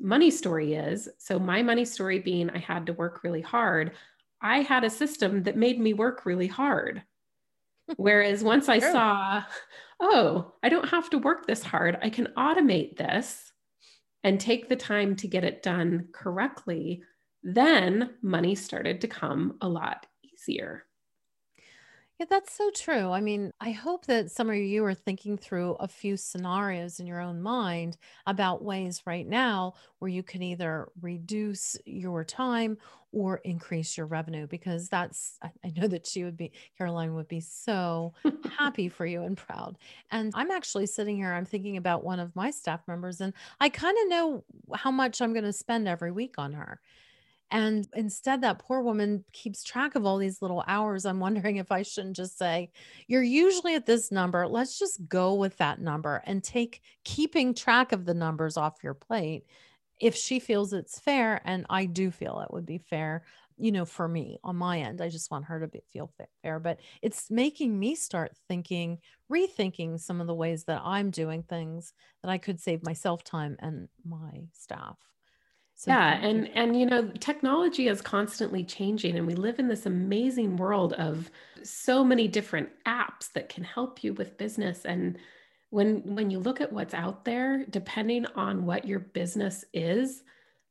[0.00, 3.92] money story is, so my money story being I had to work really hard,
[4.40, 7.02] I had a system that made me work really hard.
[7.96, 9.42] Whereas once I saw,
[10.00, 13.52] oh, I don't have to work this hard, I can automate this
[14.24, 17.02] and take the time to get it done correctly,
[17.42, 20.86] then money started to come a lot easier.
[22.20, 23.10] Yeah, that's so true.
[23.10, 27.08] I mean, I hope that some of you are thinking through a few scenarios in
[27.08, 27.96] your own mind
[28.26, 32.78] about ways right now where you can either reduce your time
[33.10, 37.40] or increase your revenue because that's I know that she would be Carolynn would be
[37.40, 38.12] so
[38.58, 39.76] happy for you and proud.
[40.10, 43.68] And I'm actually sitting here I'm thinking about one of my staff members and I
[43.70, 44.44] kind of know
[44.74, 46.80] how much I'm going to spend every week on her.
[47.54, 51.06] And instead, that poor woman keeps track of all these little hours.
[51.06, 52.72] I'm wondering if I shouldn't just say,
[53.06, 54.48] You're usually at this number.
[54.48, 58.94] Let's just go with that number and take keeping track of the numbers off your
[58.94, 59.44] plate.
[60.00, 63.24] If she feels it's fair, and I do feel it would be fair,
[63.56, 66.10] you know, for me on my end, I just want her to be, feel
[66.42, 66.58] fair.
[66.58, 68.98] But it's making me start thinking,
[69.30, 73.56] rethinking some of the ways that I'm doing things that I could save myself time
[73.60, 74.98] and my staff.
[75.74, 79.86] So yeah, and and you know, technology is constantly changing and we live in this
[79.86, 81.30] amazing world of
[81.62, 85.18] so many different apps that can help you with business and
[85.70, 90.22] when when you look at what's out there, depending on what your business is,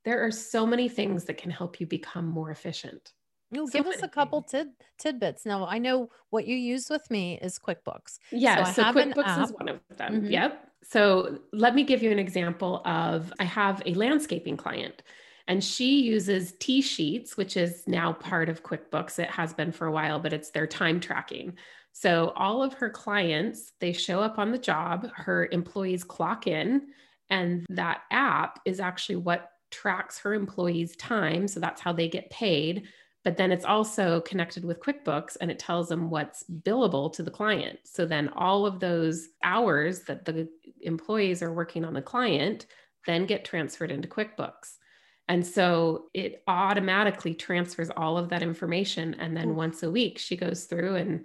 [0.06, 3.12] there are so many things that can help you become more efficient.
[3.54, 5.46] You'll so give us a couple tid- tidbits.
[5.46, 8.20] Now, I know what you use with me is QuickBooks.
[8.32, 10.22] Yeah, so, so QuickBooks is one of them.
[10.22, 10.32] Mm-hmm.
[10.32, 10.70] Yep.
[10.84, 15.04] So let me give you an example of I have a landscaping client.
[15.48, 19.20] And she uses TSheets, which is now part of QuickBooks.
[19.20, 21.58] It has been for a while, but it's their time tracking.
[21.92, 26.88] So all of her clients, they show up on the job, her employees clock in,
[27.30, 31.48] and that app is actually what tracks her employees' time.
[31.48, 32.88] So that's how they get paid.
[33.24, 37.32] But then it's also connected with QuickBooks and it tells them what's billable to the
[37.32, 37.80] client.
[37.84, 40.50] So then all of those hours that the
[40.82, 42.66] employees are working on the client
[43.06, 44.78] then get transferred into QuickBooks.
[45.28, 49.14] And so it automatically transfers all of that information.
[49.16, 49.56] And then mm.
[49.56, 51.24] once a week, she goes through and,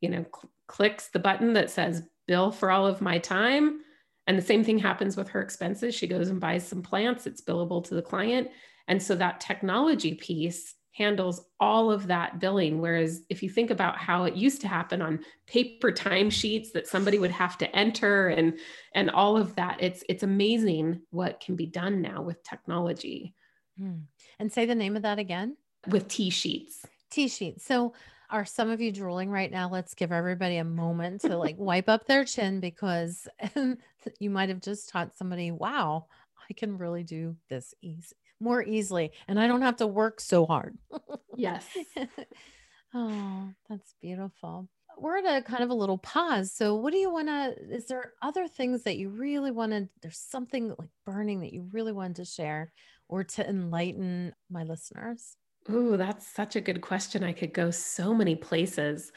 [0.00, 3.80] you know, cl- clicks the button that says bill for all of my time.
[4.26, 5.94] And the same thing happens with her expenses.
[5.94, 8.48] She goes and buys some plants, it's billable to the client.
[8.86, 12.80] And so that technology piece handles all of that billing.
[12.80, 17.18] Whereas if you think about how it used to happen on paper timesheets that somebody
[17.18, 18.58] would have to enter and
[18.94, 23.34] and all of that, it's it's amazing what can be done now with technology.
[23.78, 24.00] Hmm.
[24.38, 25.56] And say the name of that again.
[25.86, 26.84] With TSheets.
[27.10, 27.64] T sheets.
[27.64, 27.94] So
[28.30, 29.70] are some of you drooling right now?
[29.70, 33.26] Let's give everybody a moment to like wipe up their chin because
[34.18, 36.06] you might have just taught somebody, wow,
[36.50, 40.46] I can really do this easy more easily and I don't have to work so
[40.46, 40.76] hard.
[41.36, 41.66] yes.
[42.94, 44.68] oh, that's beautiful.
[44.96, 46.52] We're at a kind of a little pause.
[46.52, 47.54] So, what do you want to?
[47.70, 49.88] Is there other things that you really wanted?
[50.02, 52.72] There's something like burning that you really wanted to share
[53.08, 55.36] or to enlighten my listeners?
[55.70, 57.24] Ooh, that's such a good question.
[57.24, 59.12] I could go so many places.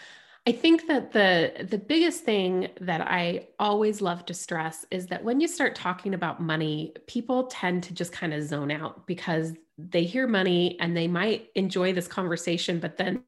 [0.48, 5.24] I think that the the biggest thing that I always love to stress is that
[5.24, 9.54] when you start talking about money, people tend to just kind of zone out because
[9.78, 13.24] they hear money and they might enjoy this conversation, but then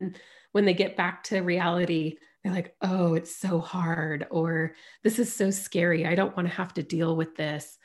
[0.54, 5.32] when they get back to reality, they're like, "Oh, it's so hard," or "This is
[5.32, 6.06] so scary.
[6.08, 7.78] I don't want to have to deal with this."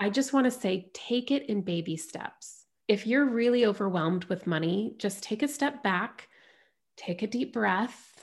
[0.00, 2.66] I just want to say take it in baby steps.
[2.88, 6.28] If you're really overwhelmed with money, just take a step back,
[6.96, 8.13] take a deep breath,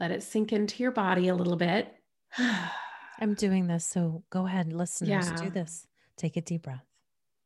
[0.00, 1.94] let it sink into your body a little bit.
[3.20, 3.84] I'm doing this.
[3.84, 5.36] So go ahead, listeners, yeah.
[5.36, 5.86] do this.
[6.16, 6.86] Take a deep breath.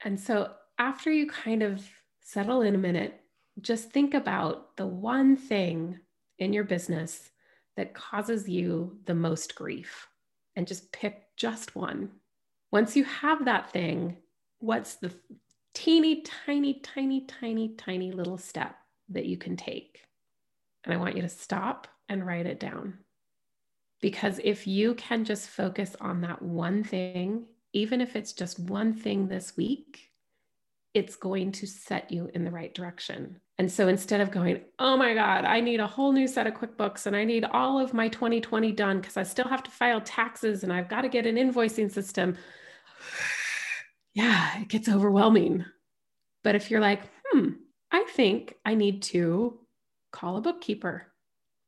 [0.05, 1.85] And so after you kind of
[2.21, 3.21] settle in a minute,
[3.61, 5.99] just think about the one thing
[6.39, 7.31] in your business
[7.77, 10.09] that causes you the most grief
[10.57, 12.11] and just pick just one.
[12.71, 14.17] Once you have that thing,
[14.59, 15.13] what's the
[15.75, 18.77] teeny, tiny, tiny, tiny, tiny little step
[19.09, 20.03] that you can take?
[20.85, 22.99] And I want you to stop and write it down.
[24.01, 28.93] Because if you can just focus on that one thing, even if it's just one
[28.93, 30.11] thing this week,
[30.95, 33.41] it's going to set you in the right direction.
[33.59, 36.55] And so instead of going, oh my God, I need a whole new set of
[36.55, 40.01] QuickBooks and I need all of my 2020 done because I still have to file
[40.01, 42.37] taxes and I've got to get an invoicing system.
[44.17, 45.65] Yeah, it gets overwhelming.
[46.45, 47.49] But if you're like, hmm,
[47.91, 49.59] I think I need to
[50.13, 51.09] call a bookkeeper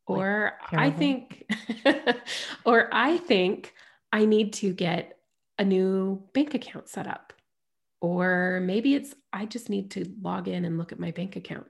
[0.07, 1.50] or like I think
[2.64, 3.74] or I think
[4.12, 5.18] I need to get
[5.59, 7.32] a new bank account set up.
[8.00, 11.66] Or maybe it's I just need to log in and look at my bank account.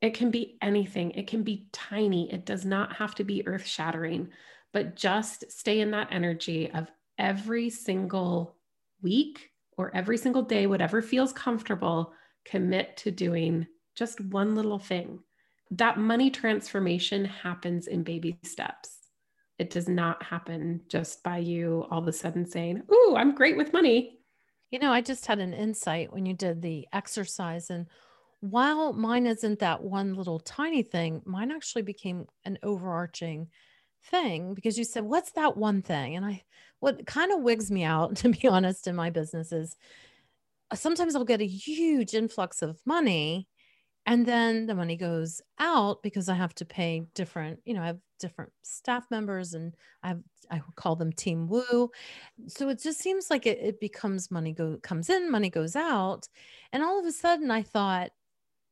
[0.00, 1.12] It can be anything.
[1.12, 2.30] It can be tiny.
[2.32, 4.28] It does not have to be earth shattering,
[4.72, 8.56] but just stay in that energy of every single
[9.00, 12.12] week or every single day, whatever feels comfortable,
[12.44, 15.20] commit to doing just one little thing
[15.78, 18.98] that money transformation happens in baby steps.
[19.58, 23.56] It does not happen just by you all of a sudden saying, Ooh, I'm great
[23.56, 24.18] with money.
[24.70, 27.70] You know, I just had an insight when you did the exercise.
[27.70, 27.86] And
[28.40, 33.48] while mine isn't that one little tiny thing, mine actually became an overarching
[34.10, 36.16] thing because you said, What's that one thing?
[36.16, 36.42] And I,
[36.80, 39.76] what kind of wigs me out, to be honest, in my business is
[40.72, 43.48] sometimes I'll get a huge influx of money
[44.06, 47.86] and then the money goes out because i have to pay different you know i
[47.86, 51.90] have different staff members and i have i call them team woo.
[52.48, 56.28] So it just seems like it, it becomes money go comes in money goes out.
[56.72, 58.10] And all of a sudden i thought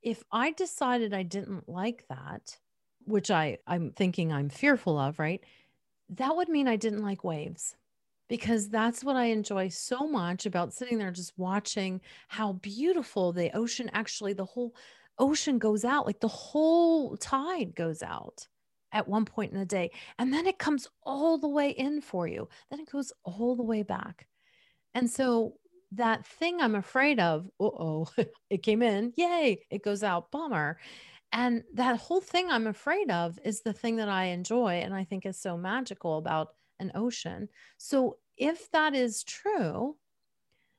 [0.03, 2.59] if i decided i didn't like that
[3.05, 5.45] which i i'm thinking i'm fearful of right?
[6.11, 7.76] That would mean i didn't like waves
[8.28, 13.55] because that's what I enjoy so much about sitting there just watching how beautiful the
[13.55, 14.74] ocean actually the whole
[15.19, 18.47] ocean goes out, like the whole tide goes out
[18.93, 19.91] at one point in the day.
[20.19, 22.49] And then it comes all the way in for you.
[22.71, 24.27] Then it goes all the way back.
[24.95, 25.55] And so
[25.93, 28.09] that thing I'm afraid of, oh,
[28.51, 30.79] it came in, yay, it goes out, bummer.
[31.33, 35.05] And that whole thing I'm afraid of is the thing that I enjoy and I
[35.05, 36.49] think is so magical about
[36.79, 37.49] an ocean.
[37.79, 39.97] So if that is true,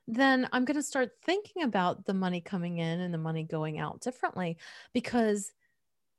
[0.08, 3.80] then I'm going to start thinking about the money coming in and the money going
[3.80, 4.58] out differently
[4.94, 5.52] because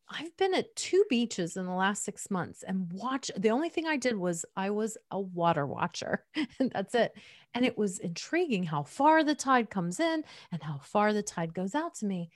[0.09, 3.31] I've been at two beaches in the last six months and watch.
[3.37, 6.25] The only thing I did was I was a water watcher,
[6.59, 7.15] and that's it.
[7.55, 11.55] And it was intriguing how far the tide comes in and how far the tide
[11.55, 12.31] goes out to me.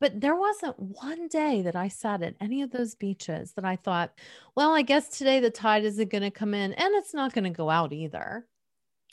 [0.00, 3.76] But there wasn't one day that I sat at any of those beaches that I
[3.76, 4.12] thought,
[4.54, 7.44] well, I guess today the tide isn't going to come in and it's not going
[7.44, 8.46] to go out either.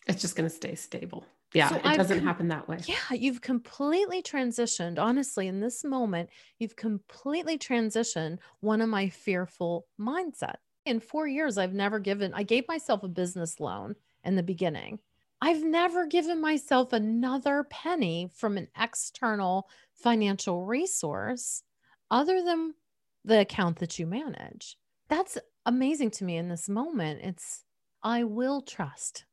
[0.08, 1.26] It's just going to stay stable.
[1.54, 2.80] Yeah, so it I've doesn't com- happen that way.
[2.86, 5.00] Yeah, you've completely transitioned.
[5.00, 6.30] Honestly, in this moment,
[6.60, 10.56] you've completely transitioned one of my fearful mindset.
[10.86, 15.00] In four years, I've never given, I gave myself a business loan in the beginning.
[15.42, 21.64] I've never given myself another penny from an external financial resource
[22.10, 22.74] other than
[23.26, 24.78] the account that you manage.
[25.10, 27.22] That's amazing to me in this moment.
[27.24, 27.64] It's,
[28.02, 29.26] I will trust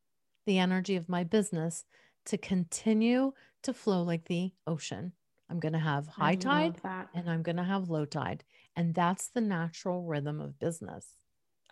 [0.47, 1.85] the energy of my business
[2.27, 5.12] to continue to flow like the ocean.
[5.51, 6.81] I'm going to have high tide
[7.14, 8.45] and I'm going to have low tide.
[8.77, 11.07] And that's the natural rhythm of business.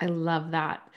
[0.01, 0.89] I love that.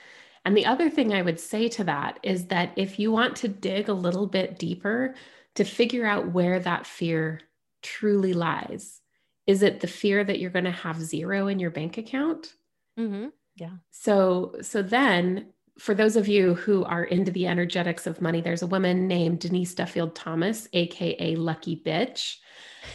[0.44, 3.48] And the other thing I would say to that is that if you want to
[3.48, 5.14] dig a little bit deeper
[5.54, 7.40] to figure out where that fear
[7.82, 9.00] truly lies,
[9.46, 12.54] is it the fear that you're going to have zero in your bank account?
[12.98, 13.28] Mm-hmm.
[13.56, 13.76] Yeah.
[13.90, 18.62] So, so then for those of you who are into the energetics of money, there's
[18.62, 22.36] a woman named Denise Duffield Thomas, aka Lucky Bitch,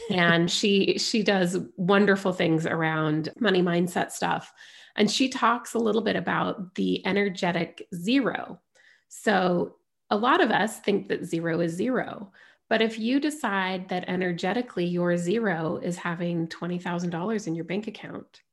[0.10, 4.54] and she she does wonderful things around money mindset stuff.
[4.96, 8.62] And she talks a little bit about the energetic zero.
[9.10, 9.76] So
[10.10, 12.32] a lot of us think that zero is zero.
[12.70, 18.44] But if you decide that energetically your zero is having $20,000 in your bank account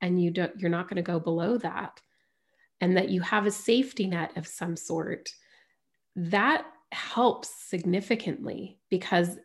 [0.00, 2.00] and you don't you're not going to go below that,
[2.80, 5.30] and that you have a safety net of some sort,
[6.16, 9.38] that helps significantly because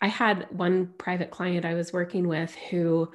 [0.00, 3.10] I had one private client I was working with who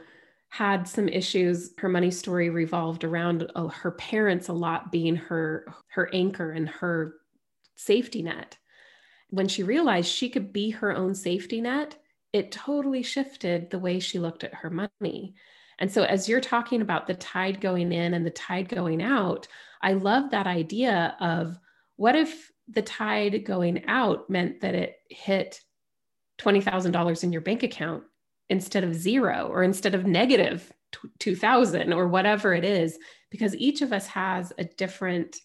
[0.49, 1.71] had some issues.
[1.78, 6.69] Her money story revolved around uh, her parents a lot being her her anchor and
[6.69, 7.15] her
[7.76, 8.57] safety net.
[9.30, 11.97] When she realized she could be her own safety net
[12.36, 15.34] it totally shifted the way she looked at her money
[15.80, 19.47] and so, as you're talking about the tide going in and the tide going out,
[19.82, 21.59] I love that idea of
[21.97, 25.61] what if the tide going out meant that it hit
[26.39, 28.03] $20,000 in your bank account
[28.49, 30.71] instead of zero or instead of negative
[31.19, 32.97] 2000 or whatever it is,
[33.30, 35.38] because each of us has a different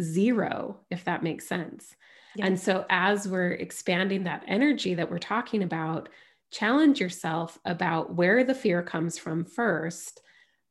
[0.00, 1.94] zero, if that makes sense.
[2.36, 2.46] Yeah.
[2.46, 6.08] And so, as we're expanding that energy that we're talking about,
[6.50, 10.20] challenge yourself about where the fear comes from first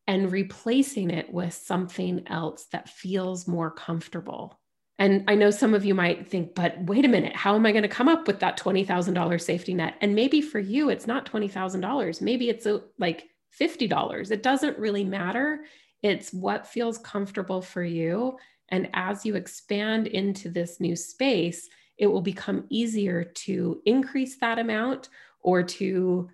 [0.08, 4.60] and replacing it with something else that feels more comfortable.
[5.00, 7.72] And I know some of you might think, but wait a minute, how am I
[7.72, 9.96] going to come up with that $20,000 safety net?
[10.02, 12.22] And maybe for you, it's not $20,000.
[12.22, 13.26] Maybe it's a, like
[13.60, 14.32] $50.
[14.32, 15.66] It doesn't really matter.
[16.02, 18.38] It's what feels comfortable for you.
[18.70, 24.60] And as you expand into this new space, it will become easier to increase that
[24.60, 25.10] amount
[25.42, 26.30] or to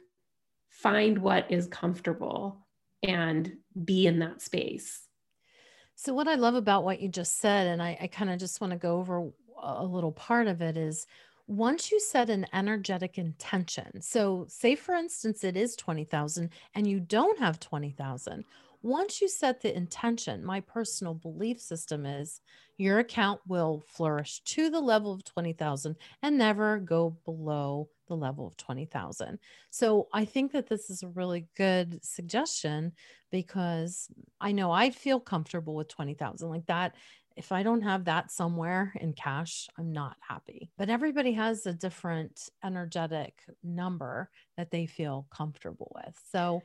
[0.70, 2.66] find what is comfortable
[3.04, 5.08] and be in that space.
[5.95, 8.60] So, what I love about what you just said, and I, I kind of just
[8.60, 9.30] want to go over
[9.62, 11.06] a little part of it, is
[11.47, 14.01] once you set an energetic intention.
[14.01, 18.45] So, say for instance, it is 20,000 and you don't have 20,000
[18.84, 22.41] once you set the intention, my personal belief system is
[22.77, 28.45] your account will flourish to the level of 20,000 and never go below the level
[28.45, 29.39] of 20,000.
[29.69, 32.91] So I think that this is a really good suggestion
[33.31, 34.09] because
[34.41, 36.95] I know I feel comfortable with 20,000 like that.
[37.38, 40.69] If I don't have that somewhere in cash, I'm not happy.
[40.77, 46.19] But everybody has a different energetic number that they feel comfortable with.
[46.31, 46.61] So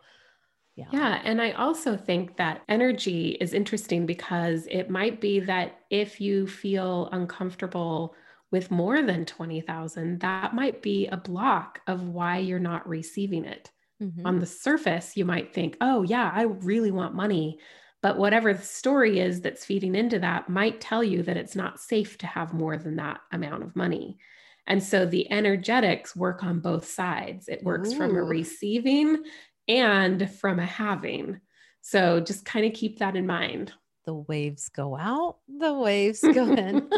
[0.79, 0.87] yeah.
[0.93, 1.21] yeah.
[1.25, 6.47] And I also think that energy is interesting because it might be that if you
[6.47, 8.15] feel uncomfortable
[8.53, 13.73] with more than 20,000, that might be a block of why you're not receiving it.
[14.01, 14.25] Mm-hmm.
[14.25, 17.59] On the surface, you might think, oh, yeah, I really want money.
[18.01, 21.81] But whatever the story is that's feeding into that might tell you that it's not
[21.81, 24.19] safe to have more than that amount of money.
[24.69, 27.49] And so the energetics work on both sides.
[27.49, 27.97] It works Ooh.
[27.97, 29.25] from a receiving
[29.69, 31.41] and from a having.
[31.81, 33.73] So just kind of keep that in mind.
[34.05, 36.89] The waves go out, the waves go in.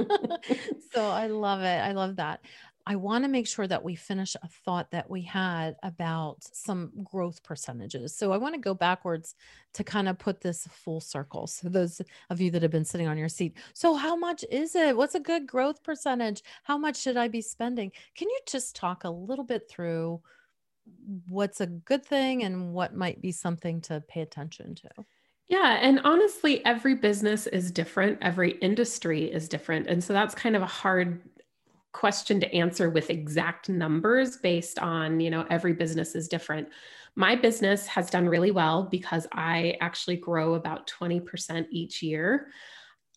[0.93, 1.81] so I love it.
[1.81, 2.41] I love that.
[2.87, 6.91] I want to make sure that we finish a thought that we had about some
[7.05, 8.17] growth percentages.
[8.17, 9.35] So I want to go backwards
[9.75, 11.47] to kind of put this full circle.
[11.47, 12.01] So those
[12.31, 13.57] of you that have been sitting on your seat.
[13.75, 14.97] So how much is it?
[14.97, 16.43] What's a good growth percentage?
[16.65, 17.93] How much should I be spending?
[18.17, 20.21] Can you just talk a little bit through
[21.29, 24.89] what's a good thing and what might be something to pay attention to?
[25.49, 25.79] Yeah.
[25.81, 29.89] And honestly, every business is different, every industry is different.
[29.89, 31.23] And so that's kind of a hard
[31.93, 36.69] question to answer with exact numbers based on, you know, every business is different.
[37.17, 42.47] My business has done really well because I actually grow about 20% each year.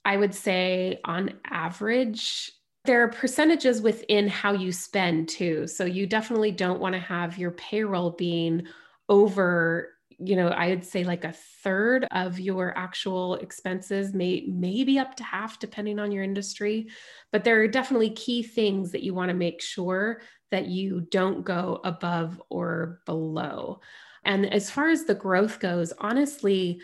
[0.04, 2.52] I would say on average,
[2.86, 5.68] there are percentages within how you spend too.
[5.68, 8.68] So you definitely don't want to have your payroll being
[9.10, 15.00] over you know i would say like a third of your actual expenses may maybe
[15.00, 16.88] up to half depending on your industry.
[17.32, 20.22] But there are definitely key things that you want to make sure
[20.52, 23.82] that you don't go above or below.
[24.24, 26.82] And as far as the growth goes honestly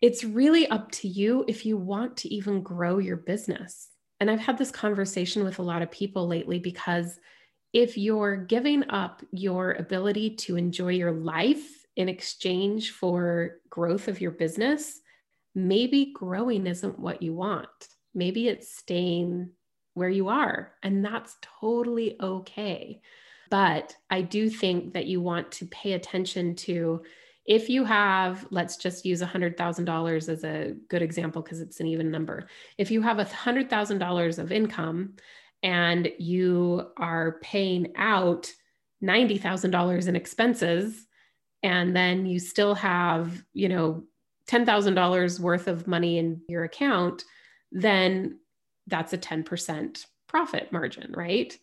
[0.00, 3.90] it's really up to you if you want to even grow your business
[4.20, 7.18] and i've had this conversation with a lot of people lately because
[7.74, 14.20] if you're giving up your ability to enjoy your life in exchange for growth of
[14.20, 15.00] your business,
[15.56, 17.68] maybe growing isn't what you want.
[18.14, 19.50] Maybe it's staying
[19.94, 23.00] where you are, and that's totally okay.
[23.50, 27.02] But I do think that you want to pay attention to
[27.46, 32.10] if you have, let's just use $100,000 as a good example because it's an even
[32.10, 32.48] number.
[32.78, 35.14] If you have $100,000 of income
[35.62, 38.50] and you are paying out
[39.02, 41.06] $90,000 in expenses,
[41.62, 44.04] and then you still have, you know,
[44.48, 47.24] $10,000 worth of money in your account,
[47.72, 48.38] then
[48.86, 51.58] that's a 10% profit margin, right?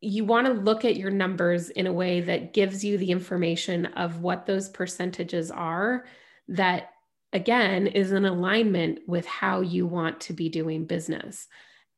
[0.00, 3.86] You want to look at your numbers in a way that gives you the information
[3.86, 6.04] of what those percentages are
[6.48, 6.90] that
[7.32, 11.46] again is in alignment with how you want to be doing business.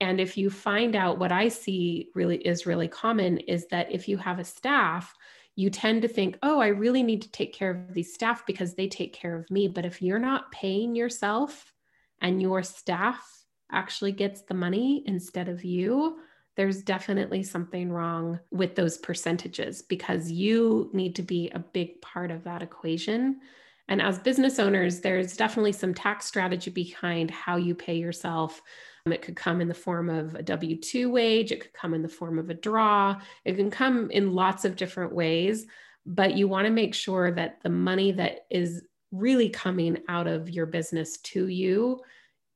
[0.00, 4.08] And if you find out what I see really is really common is that if
[4.08, 5.14] you have a staff
[5.60, 8.74] you tend to think, oh, I really need to take care of these staff because
[8.74, 9.68] they take care of me.
[9.68, 11.74] But if you're not paying yourself
[12.20, 13.22] and your staff
[13.70, 16.18] actually gets the money instead of you,
[16.56, 22.30] there's definitely something wrong with those percentages because you need to be a big part
[22.30, 23.40] of that equation.
[23.88, 28.62] And as business owners, there's definitely some tax strategy behind how you pay yourself
[29.06, 31.94] um, it could come in the form of a W 2 wage, it could come
[31.94, 35.66] in the form of a draw, it can come in lots of different ways.
[36.06, 38.82] But you want to make sure that the money that is
[39.12, 42.00] really coming out of your business to you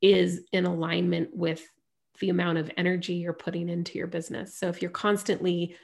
[0.00, 1.68] is in alignment with
[2.20, 4.56] the amount of energy you're putting into your business.
[4.56, 5.76] So if you're constantly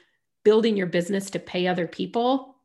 [0.43, 2.55] building your business to pay other people,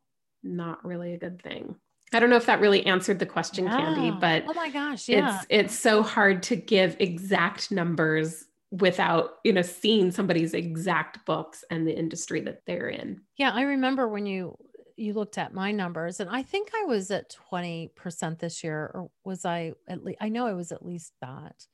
[0.43, 1.75] not really a good thing.
[2.13, 3.77] I don't know if that really answered the question, yeah.
[3.77, 5.37] Candy, but oh my gosh, yeah.
[5.37, 11.63] It's it's so hard to give exact numbers without, you know, seeing somebody's exact books
[11.69, 13.21] and the industry that they're in.
[13.37, 14.57] Yeah, I remember when you
[14.95, 19.11] you looked at my numbers and I think I was at 20% this year or
[19.23, 21.67] was I at least I know I was at least that.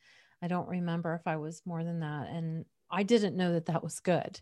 [0.43, 3.81] I don't remember if I was more than that and I didn't know that that
[3.81, 4.41] was good.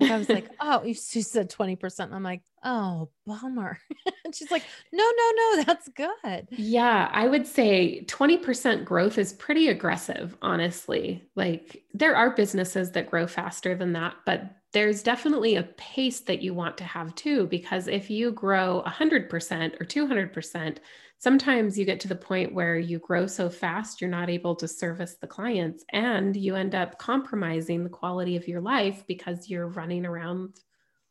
[0.00, 2.12] Like I was like, oh, you said 20%.
[2.12, 3.78] I'm like, oh, bummer.
[4.24, 6.48] and she's like, no, no, no, that's good.
[6.50, 11.22] Yeah, I would say 20% growth is pretty aggressive, honestly.
[11.36, 16.42] Like there are businesses that grow faster than that, but there's definitely a pace that
[16.42, 20.78] you want to have too, because if you grow 100% or 200%,
[21.18, 24.68] sometimes you get to the point where you grow so fast you're not able to
[24.68, 29.68] service the clients and you end up compromising the quality of your life because you're
[29.68, 30.60] running around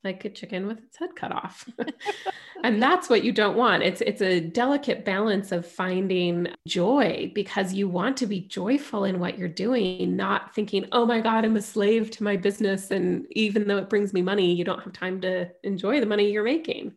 [0.04, 1.68] like a chicken with its head cut off.
[2.64, 3.84] and that's what you don't want.
[3.84, 9.20] It's it's a delicate balance of finding joy because you want to be joyful in
[9.20, 13.26] what you're doing, not thinking, "Oh my god, I'm a slave to my business and
[13.32, 16.44] even though it brings me money, you don't have time to enjoy the money you're
[16.44, 16.94] making."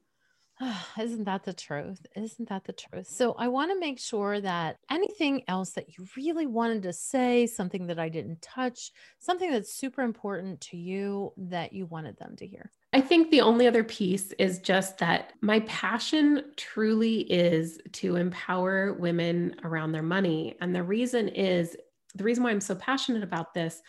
[0.98, 2.04] Isn't that the truth?
[2.16, 3.06] Isn't that the truth?
[3.08, 7.46] So, I want to make sure that anything else that you really wanted to say,
[7.46, 12.36] something that I didn't touch, something that's super important to you that you wanted them
[12.36, 12.70] to hear.
[12.96, 18.94] I think the only other piece is just that my passion truly is to empower
[18.94, 20.56] women around their money.
[20.62, 21.76] And the reason is
[22.14, 23.82] the reason why I'm so passionate about this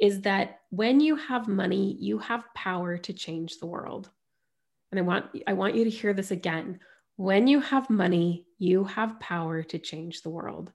[0.00, 4.10] is that when you have money, you have power to change the world
[4.90, 6.80] and I want I want you to hear this again.
[7.14, 10.72] When you have money, you have power to change the world.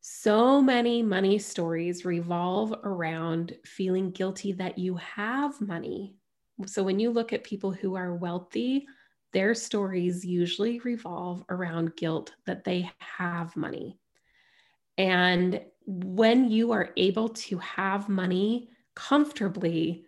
[0.00, 6.17] So many money stories revolve around feeling guilty that you have money.
[6.66, 8.86] So when you look at people who are wealthy,
[9.32, 13.98] their stories usually revolve around guilt that they have money.
[14.96, 20.04] And when you are able to have money comfortably,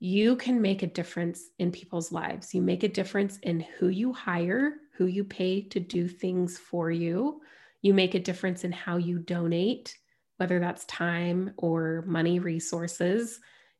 [0.00, 2.52] you can make a difference in people's lives.
[2.52, 6.90] You make a difference in who you hire, who you pay to do things for
[6.90, 7.40] you.
[7.82, 9.96] You make a difference in how you donate,
[10.38, 13.38] whether that's time or money resources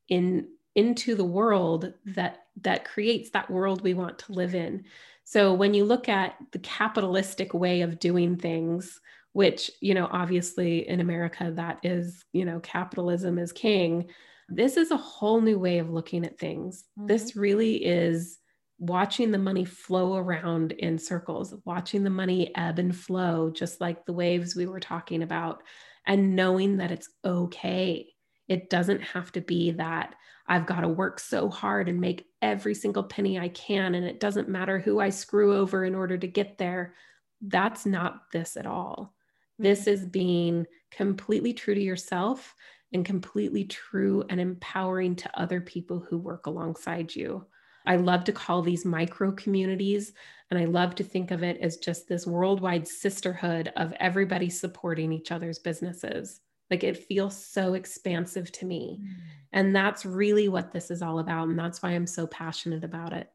[0.09, 4.85] in into the world that that creates that world we want to live in.
[5.25, 9.01] So when you look at the capitalistic way of doing things,
[9.33, 14.11] which, you know, obviously in America that is, you know, capitalism is king
[14.55, 16.85] this is a whole new way of looking at things.
[16.99, 17.07] Mm-hmm.
[17.07, 18.39] This really is
[18.79, 24.05] watching the money flow around in circles, watching the money ebb and flow, just like
[24.05, 25.63] the waves we were talking about,
[26.07, 28.09] and knowing that it's okay.
[28.49, 30.15] It doesn't have to be that
[30.53, 34.21] I've got to work so hard and make every single penny I can, and it
[34.21, 36.95] doesn't matter who I screw over in order to get there.
[37.41, 39.15] That's not this at all.
[39.55, 39.63] Mm-hmm.
[39.63, 42.55] This is being completely true to yourself
[42.93, 47.47] and completely true and empowering to other people who work alongside you.
[47.87, 50.13] I love to call these micro communities,
[50.51, 55.13] and I love to think of it as just this worldwide sisterhood of everybody supporting
[55.13, 56.43] each other's businesses.
[56.73, 59.01] Like it feels so expansive to me.
[59.03, 59.09] Mm.
[59.53, 61.49] And that's really what this is all about.
[61.49, 63.31] And that's why I'm so passionate about it.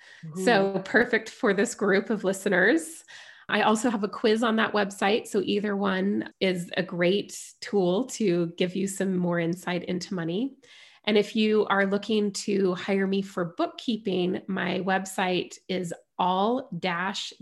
[0.45, 3.05] So, perfect for this group of listeners.
[3.49, 5.29] I also have a quiz on that website.
[5.29, 10.57] So, either one is a great tool to give you some more insight into money.
[11.05, 16.69] And if you are looking to hire me for bookkeeping, my website is all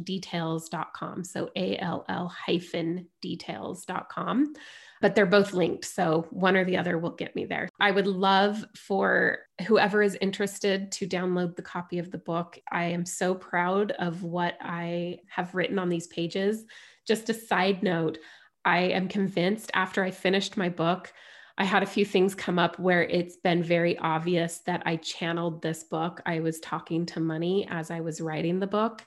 [0.05, 1.25] details.com.
[1.25, 4.55] So A L L hyphen details.com.
[5.01, 5.85] But they're both linked.
[5.85, 7.69] So one or the other will get me there.
[7.81, 12.59] I would love for whoever is interested to download the copy of the book.
[12.73, 16.65] I am so proud of what I have written on these pages.
[17.07, 18.19] Just a side note,
[18.65, 21.13] I am convinced after I finished my book,
[21.59, 25.63] I had a few things come up where it's been very obvious that I channeled
[25.63, 26.21] this book.
[26.27, 29.07] I was talking to money as I was writing the book.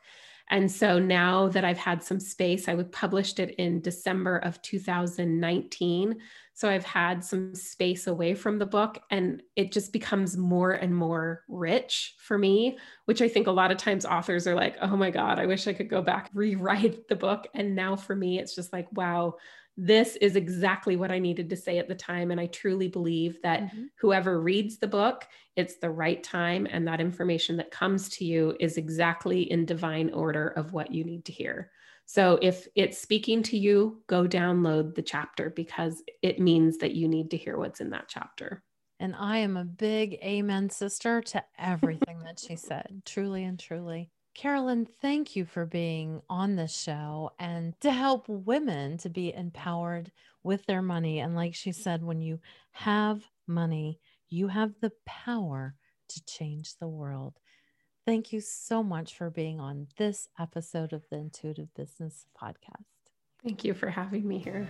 [0.49, 6.17] And so now that I've had some space, I published it in December of 2019.
[6.53, 10.93] So I've had some space away from the book and it just becomes more and
[10.93, 14.97] more rich for me, which I think a lot of times authors are like, oh
[14.97, 17.47] my God, I wish I could go back, rewrite the book.
[17.53, 19.35] And now for me, it's just like, wow,
[19.81, 22.31] this is exactly what I needed to say at the time.
[22.31, 23.83] And I truly believe that mm-hmm.
[24.01, 25.25] whoever reads the book,
[25.55, 26.67] it's the right time.
[26.69, 31.05] And that information that comes to you is exactly in divine order of what you
[31.05, 31.71] need to hear.
[32.05, 37.07] So if it's speaking to you, go download the chapter because it means that you
[37.07, 38.61] need to hear what's in that chapter.
[38.99, 44.11] And I am a big amen sister to everything that she said, truly and truly.
[44.39, 50.13] Carolynn, thank you for being on this show and to help women to be empowered
[50.43, 51.19] with their money.
[51.19, 52.39] And like she said, when you
[52.71, 55.75] have money, you have the power
[56.07, 57.33] to change the world.
[58.05, 62.85] Thank you so much for being on this episode of the Intuitive Business Podcast.
[63.43, 64.69] Thank you for having me here.